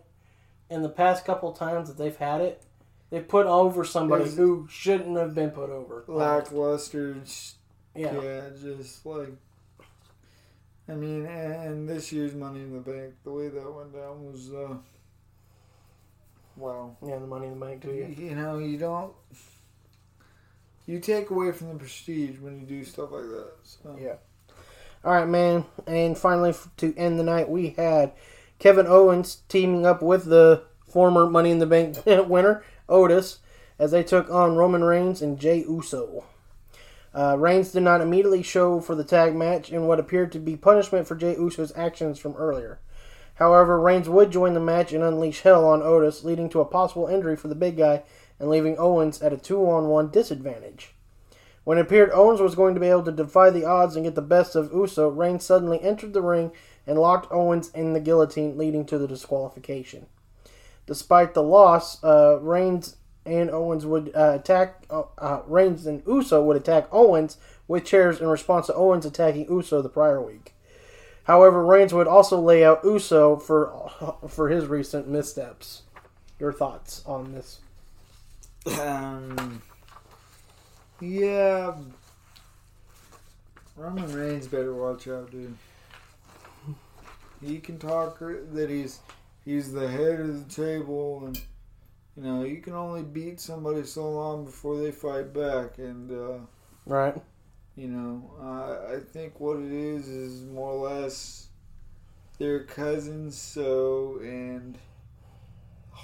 and 0.69 0.83
the 0.83 0.89
past 0.89 1.25
couple 1.25 1.51
times 1.51 1.87
that 1.87 1.97
they've 1.97 2.15
had 2.15 2.41
it, 2.41 2.63
they 3.09 3.19
put 3.19 3.45
over 3.47 3.83
somebody 3.83 4.23
There's- 4.25 4.37
who 4.37 4.67
shouldn't 4.69 5.17
have 5.17 5.33
been 5.35 5.51
put 5.51 5.69
over. 5.69 6.03
lackluster. 6.07 7.17
Yeah. 7.95 8.21
Yeah, 8.21 8.49
just 8.61 9.05
like. 9.05 9.29
I 10.87 10.93
mean, 10.93 11.25
and 11.25 11.87
this 11.87 12.11
year's 12.11 12.33
Money 12.33 12.61
in 12.61 12.73
the 12.73 12.79
Bank, 12.79 13.13
the 13.23 13.31
way 13.31 13.49
that 13.49 13.73
went 13.73 13.93
down 13.93 14.31
was, 14.31 14.51
uh, 14.53 14.75
wow. 16.57 16.95
Yeah, 17.05 17.19
the 17.19 17.27
money 17.27 17.47
in 17.47 17.59
the 17.59 17.65
bank 17.65 17.81
too. 17.81 17.93
You, 17.93 18.15
you 18.29 18.35
know, 18.35 18.57
you 18.57 18.77
don't. 18.77 19.13
You 20.91 20.99
take 20.99 21.29
away 21.29 21.53
from 21.53 21.69
the 21.69 21.75
prestige 21.75 22.37
when 22.39 22.59
you 22.59 22.65
do 22.65 22.83
stuff 22.83 23.13
like 23.13 23.23
that. 23.23 23.51
So. 23.63 23.97
Yeah. 23.97 24.15
All 25.05 25.13
right, 25.13 25.27
man. 25.27 25.63
And 25.87 26.17
finally, 26.17 26.53
to 26.75 26.93
end 26.97 27.17
the 27.17 27.23
night, 27.23 27.47
we 27.47 27.69
had 27.77 28.11
Kevin 28.59 28.87
Owens 28.87 29.37
teaming 29.47 29.85
up 29.85 30.01
with 30.01 30.25
the 30.25 30.63
former 30.89 31.29
Money 31.29 31.49
in 31.49 31.59
the 31.59 31.65
Bank 31.65 31.95
winner, 32.05 32.65
Otis, 32.89 33.39
as 33.79 33.91
they 33.91 34.03
took 34.03 34.29
on 34.29 34.57
Roman 34.57 34.83
Reigns 34.83 35.21
and 35.21 35.39
Jey 35.39 35.59
Uso. 35.59 36.25
Uh, 37.15 37.37
Reigns 37.39 37.71
did 37.71 37.83
not 37.83 38.01
immediately 38.01 38.43
show 38.43 38.81
for 38.81 38.93
the 38.93 39.05
tag 39.05 39.33
match 39.33 39.71
in 39.71 39.87
what 39.87 39.97
appeared 39.97 40.33
to 40.33 40.39
be 40.39 40.57
punishment 40.57 41.07
for 41.07 41.15
Jey 41.15 41.37
Uso's 41.37 41.71
actions 41.77 42.19
from 42.19 42.35
earlier. 42.35 42.81
However, 43.35 43.79
Reigns 43.79 44.09
would 44.09 44.29
join 44.29 44.55
the 44.55 44.59
match 44.59 44.91
and 44.91 45.05
unleash 45.05 45.39
hell 45.39 45.65
on 45.65 45.81
Otis, 45.81 46.25
leading 46.25 46.49
to 46.49 46.59
a 46.59 46.65
possible 46.65 47.07
injury 47.07 47.37
for 47.37 47.47
the 47.47 47.55
big 47.55 47.77
guy 47.77 48.03
and 48.41 48.49
leaving 48.49 48.75
Owens 48.77 49.21
at 49.21 49.31
a 49.31 49.37
two 49.37 49.69
on 49.69 49.87
one 49.87 50.09
disadvantage. 50.09 50.95
When 51.63 51.77
it 51.77 51.81
appeared 51.81 52.09
Owens 52.11 52.41
was 52.41 52.55
going 52.55 52.73
to 52.73 52.81
be 52.81 52.87
able 52.87 53.03
to 53.03 53.11
defy 53.11 53.51
the 53.51 53.65
odds 53.65 53.95
and 53.95 54.03
get 54.03 54.15
the 54.15 54.21
best 54.21 54.55
of 54.55 54.73
Uso, 54.73 55.07
Reigns 55.07 55.45
suddenly 55.45 55.79
entered 55.81 56.13
the 56.13 56.23
ring 56.23 56.51
and 56.87 56.97
locked 56.97 57.31
Owens 57.31 57.69
in 57.69 57.93
the 57.93 57.99
guillotine, 57.99 58.57
leading 58.57 58.83
to 58.85 58.97
the 58.97 59.07
disqualification. 59.07 60.07
Despite 60.87 61.35
the 61.35 61.43
loss, 61.43 62.03
uh, 62.03 62.39
Reigns 62.41 62.97
and 63.27 63.51
Owens 63.51 63.85
would 63.85 64.11
uh, 64.15 64.37
attack. 64.39 64.85
Uh, 64.89 65.03
uh, 65.19 65.43
Reigns 65.45 65.85
and 65.85 66.01
Uso 66.07 66.43
would 66.43 66.57
attack 66.57 66.87
Owens 66.91 67.37
with 67.67 67.85
chairs 67.85 68.19
in 68.19 68.27
response 68.27 68.65
to 68.65 68.73
Owens 68.73 69.05
attacking 69.05 69.47
Uso 69.47 69.83
the 69.83 69.89
prior 69.89 70.19
week. 70.19 70.55
However, 71.25 71.63
Reigns 71.63 71.93
would 71.93 72.07
also 72.07 72.41
lay 72.41 72.65
out 72.65 72.83
Uso 72.83 73.37
for 73.37 74.17
for 74.27 74.49
his 74.49 74.65
recent 74.65 75.07
missteps. 75.07 75.83
Your 76.39 76.51
thoughts 76.51 77.03
on 77.05 77.33
this? 77.33 77.59
Um, 78.79 79.61
yeah. 80.99 81.75
Roman 83.75 84.13
Reigns 84.13 84.47
better 84.47 84.73
watch 84.73 85.07
out, 85.07 85.31
dude. 85.31 85.55
He 87.43 87.59
can 87.59 87.79
talk 87.79 88.19
that 88.19 88.69
he's 88.69 88.99
he's 89.43 89.71
the 89.73 89.87
head 89.87 90.19
of 90.19 90.47
the 90.47 90.53
table, 90.53 91.25
and 91.25 91.37
you 92.15 92.21
know 92.23 92.43
you 92.43 92.61
can 92.61 92.73
only 92.73 93.01
beat 93.01 93.39
somebody 93.39 93.83
so 93.83 94.11
long 94.11 94.45
before 94.45 94.77
they 94.79 94.91
fight 94.91 95.33
back. 95.33 95.79
And 95.79 96.11
uh, 96.11 96.39
Right. 96.85 97.19
you 97.75 97.87
know, 97.87 98.31
I 98.39 98.95
I 98.95 98.99
think 98.99 99.39
what 99.39 99.57
it 99.57 99.71
is 99.71 100.07
is 100.07 100.43
more 100.43 100.71
or 100.73 100.89
less 100.89 101.47
they're 102.37 102.63
cousins, 102.63 103.35
so 103.37 104.19
and 104.21 104.77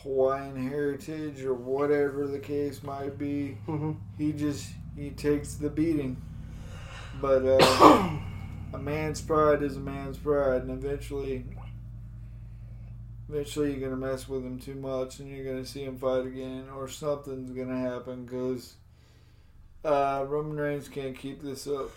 Hawaiian 0.03 0.69
heritage 0.69 1.43
or 1.43 1.53
whatever 1.53 2.27
the 2.27 2.39
case 2.39 2.83
might 2.83 3.17
be 3.17 3.57
hmm 3.65 3.93
he 4.17 4.31
just 4.31 4.69
he 4.97 5.11
takes 5.11 5.55
the 5.55 5.69
beating. 5.69 6.21
But 7.21 7.45
uh, 7.45 8.09
a 8.73 8.77
man's 8.77 9.21
pride 9.21 9.63
is 9.63 9.77
a 9.77 9.79
man's 9.79 10.17
pride, 10.17 10.63
and 10.63 10.71
eventually, 10.71 11.45
eventually 13.29 13.71
you're 13.71 13.89
gonna 13.89 14.11
mess 14.11 14.27
with 14.27 14.43
him 14.43 14.59
too 14.59 14.75
much, 14.75 15.19
and 15.19 15.29
you're 15.29 15.45
gonna 15.45 15.65
see 15.65 15.83
him 15.83 15.97
fight 15.97 16.25
again, 16.25 16.65
or 16.75 16.87
something's 16.87 17.51
gonna 17.51 17.79
happen 17.79 18.25
because 18.25 18.75
uh, 19.85 20.25
Roman 20.27 20.57
Reigns 20.57 20.89
can't 20.89 21.17
keep 21.17 21.41
this 21.41 21.67
up. 21.67 21.91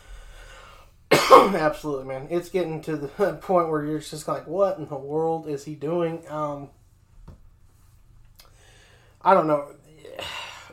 Absolutely, 1.32 2.04
man. 2.04 2.28
It's 2.30 2.48
getting 2.48 2.80
to 2.82 2.96
the 2.96 3.08
point 3.42 3.68
where 3.68 3.84
you're 3.84 3.98
just 3.98 4.28
like, 4.28 4.46
what 4.46 4.78
in 4.78 4.86
the 4.86 4.96
world 4.96 5.48
is 5.48 5.64
he 5.64 5.74
doing? 5.74 6.22
Um, 6.28 6.68
I 9.22 9.34
don't 9.34 9.46
know. 9.46 9.72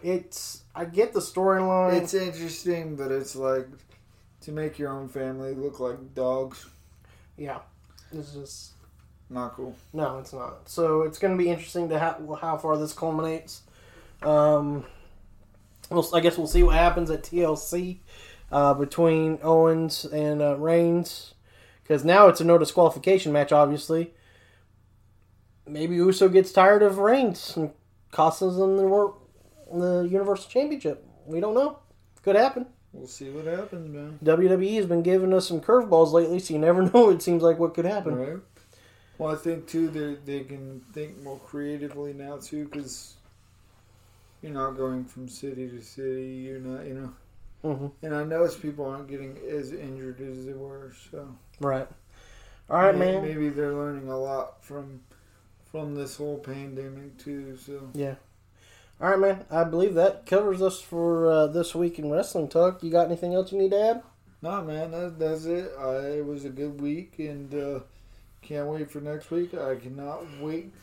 It's 0.03 0.61
I 0.75 0.85
get 0.85 1.13
the 1.13 1.19
storyline. 1.19 2.01
It's 2.01 2.13
interesting, 2.13 2.95
but 2.95 3.11
it's 3.11 3.35
like 3.35 3.67
to 4.41 4.51
make 4.51 4.77
your 4.79 4.91
own 4.91 5.09
family 5.09 5.53
look 5.53 5.79
like 5.79 6.13
dogs. 6.13 6.65
yeah, 7.37 7.59
it's 8.11 8.31
just 8.33 8.71
Not 9.29 9.53
cool. 9.55 9.75
no, 9.93 10.19
it's 10.19 10.33
not. 10.33 10.69
So 10.69 11.01
it's 11.01 11.17
going 11.19 11.37
to 11.37 11.43
be 11.43 11.49
interesting 11.49 11.89
to 11.89 11.99
how 11.99 12.37
how 12.39 12.57
far 12.57 12.77
this 12.77 12.93
culminates. 12.93 13.63
Um, 14.21 14.85
we'll, 15.89 16.07
I 16.15 16.19
guess 16.21 16.37
we'll 16.37 16.47
see 16.47 16.63
what 16.63 16.75
happens 16.75 17.09
at 17.11 17.23
TLC 17.23 17.97
uh, 18.51 18.73
between 18.75 19.39
Owens 19.43 20.05
and 20.05 20.41
uh, 20.41 20.55
Reigns 20.57 21.33
because 21.83 22.05
now 22.05 22.27
it's 22.27 22.39
a 22.41 22.43
no 22.43 22.57
disqualification 22.57 23.31
match. 23.33 23.51
Obviously, 23.51 24.13
maybe 25.65 25.95
Uso 25.95 26.29
gets 26.29 26.51
tired 26.51 26.83
of 26.83 26.97
Reigns 26.99 27.57
and 27.57 27.71
costs 28.11 28.39
them 28.39 28.77
the 28.77 29.13
the 29.71 30.07
Universal 30.09 30.49
Championship. 30.49 31.05
We 31.25 31.39
don't 31.39 31.53
know. 31.53 31.79
Could 32.23 32.35
happen. 32.35 32.65
We'll 32.93 33.07
see 33.07 33.29
what 33.29 33.45
happens, 33.45 33.89
man. 33.89 34.17
WWE 34.23 34.75
has 34.77 34.85
been 34.85 35.03
giving 35.03 35.33
us 35.33 35.47
some 35.47 35.61
curveballs 35.61 36.13
lately, 36.13 36.39
so 36.39 36.53
you 36.53 36.59
never 36.59 36.81
know. 36.93 37.09
It 37.09 37.21
seems 37.21 37.43
like 37.43 37.59
what 37.59 37.73
could 37.73 37.85
happen. 37.85 38.15
Right. 38.15 38.37
Well, 39.17 39.31
I 39.33 39.35
think 39.35 39.67
too 39.67 39.87
they 39.89 40.15
they 40.25 40.43
can 40.45 40.81
think 40.93 41.21
more 41.23 41.39
creatively 41.39 42.13
now 42.13 42.37
too, 42.37 42.65
because 42.65 43.15
you're 44.41 44.51
not 44.53 44.71
going 44.71 45.05
from 45.05 45.27
city 45.27 45.67
to 45.69 45.81
city. 45.81 46.45
You're 46.47 46.59
not, 46.59 46.85
you 46.85 46.93
know. 47.63 47.73
hmm 47.75 47.87
And 48.05 48.15
I 48.15 48.23
notice 48.23 48.55
people 48.55 48.85
aren't 48.85 49.07
getting 49.09 49.37
as 49.49 49.71
injured 49.73 50.21
as 50.21 50.45
they 50.45 50.53
were. 50.53 50.93
So 51.11 51.27
Right. 51.59 51.87
All 52.69 52.77
right, 52.81 52.95
may- 52.95 53.13
man. 53.13 53.23
Maybe 53.23 53.49
they're 53.49 53.73
learning 53.73 54.07
a 54.09 54.17
lot 54.19 54.63
from 54.63 55.01
from 55.77 55.93
this 55.93 56.17
whole 56.17 56.39
pandemic 56.39 57.17
too. 57.17 57.55
So 57.57 57.89
Yeah. 57.93 58.15
All 58.99 59.11
right, 59.11 59.19
man. 59.19 59.45
I 59.51 59.63
believe 59.63 59.93
that 59.93 60.25
covers 60.25 60.59
us 60.59 60.81
for 60.81 61.29
uh, 61.29 61.47
this 61.47 61.75
week 61.75 61.99
in 61.99 62.09
wrestling 62.09 62.47
talk. 62.47 62.81
You 62.81 62.89
got 62.89 63.05
anything 63.05 63.35
else 63.35 63.51
you 63.51 63.59
need 63.59 63.71
to 63.71 63.89
add? 63.89 64.03
nah, 64.41 64.63
man, 64.63 64.91
that, 64.91 65.19
that's 65.19 65.45
it. 65.45 65.71
I, 65.79 66.17
it 66.17 66.25
was 66.25 66.45
a 66.45 66.49
good 66.49 66.81
week, 66.81 67.19
and 67.19 67.53
uh, 67.53 67.79
can't 68.41 68.67
wait 68.67 68.89
for 68.89 69.01
next 69.01 69.29
week. 69.29 69.53
I 69.53 69.75
cannot 69.75 70.23
wait 70.39 70.73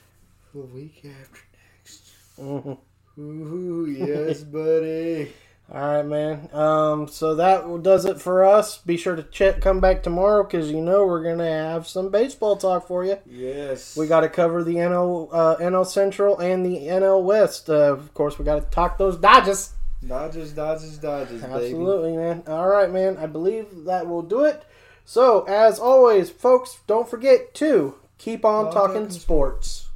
for 0.53 0.59
the 0.59 0.67
week 0.67 1.05
after 1.21 1.41
next. 1.77 2.11
Mm-hmm. 2.39 3.21
Ooh, 3.21 3.87
yes, 3.87 4.43
buddy. 4.43 5.33
All 5.73 5.81
right, 5.81 6.07
man. 6.07 6.51
Um, 6.53 7.09
so 7.09 7.37
that 7.37 7.83
does 7.83 8.05
it 8.05 8.21
for 8.21 8.45
us. 8.45 8.79
Be 8.79 8.99
sure 8.99 9.17
to 9.17 9.23
check, 9.23 9.63
come 9.63 9.81
back 9.81 10.03
tomorrow 10.03 10.45
because 10.45 10.71
you 10.71 10.81
know 10.81 11.07
we're 11.07 11.23
gonna 11.23 11.51
have 11.51 11.89
some 11.89 12.11
baseball 12.11 12.57
talk 12.57 12.87
for 12.87 13.05
you. 13.05 13.19
Yes. 13.25 13.97
We 13.97 14.07
got 14.07 14.21
to 14.21 14.29
cover 14.29 14.63
the 14.63 14.75
NL 14.75 15.31
uh, 15.33 15.57
NL 15.57 15.87
Central 15.87 16.39
and 16.39 16.67
the 16.67 16.77
NL 16.87 17.23
West. 17.23 17.71
Uh, 17.71 17.93
of 17.93 18.13
course, 18.13 18.39
we 18.39 18.45
got 18.45 18.63
to 18.63 18.69
talk 18.71 18.99
those 18.99 19.17
Dodgers. 19.17 19.73
Dodgers, 20.07 20.53
Dodgers, 20.53 20.99
Dodgers, 20.99 21.41
baby. 21.41 21.55
Absolutely, 21.55 22.17
man. 22.17 22.43
All 22.47 22.69
right, 22.69 22.91
man. 22.91 23.17
I 23.17 23.27
believe 23.27 23.85
that 23.87 24.07
will 24.07 24.23
do 24.23 24.45
it. 24.45 24.65
So, 25.07 25.45
as 25.45 25.79
always, 25.79 26.29
folks, 26.29 26.79
don't 26.87 27.09
forget 27.09 27.55
to 27.55 27.95
keep 28.19 28.45
on 28.45 28.71
talking, 28.71 29.03
talking 29.03 29.11
sports. 29.11 29.89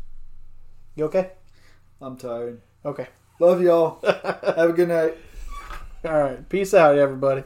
You 0.96 1.04
okay? 1.04 1.32
I'm 2.00 2.16
tired. 2.16 2.62
Okay. 2.84 3.06
Love 3.38 3.62
y'all. 3.62 4.00
Have 4.04 4.70
a 4.70 4.72
good 4.72 4.88
night. 4.88 5.16
All 6.04 6.12
right. 6.18 6.48
Peace 6.48 6.74
out, 6.74 6.96
everybody. 6.96 7.42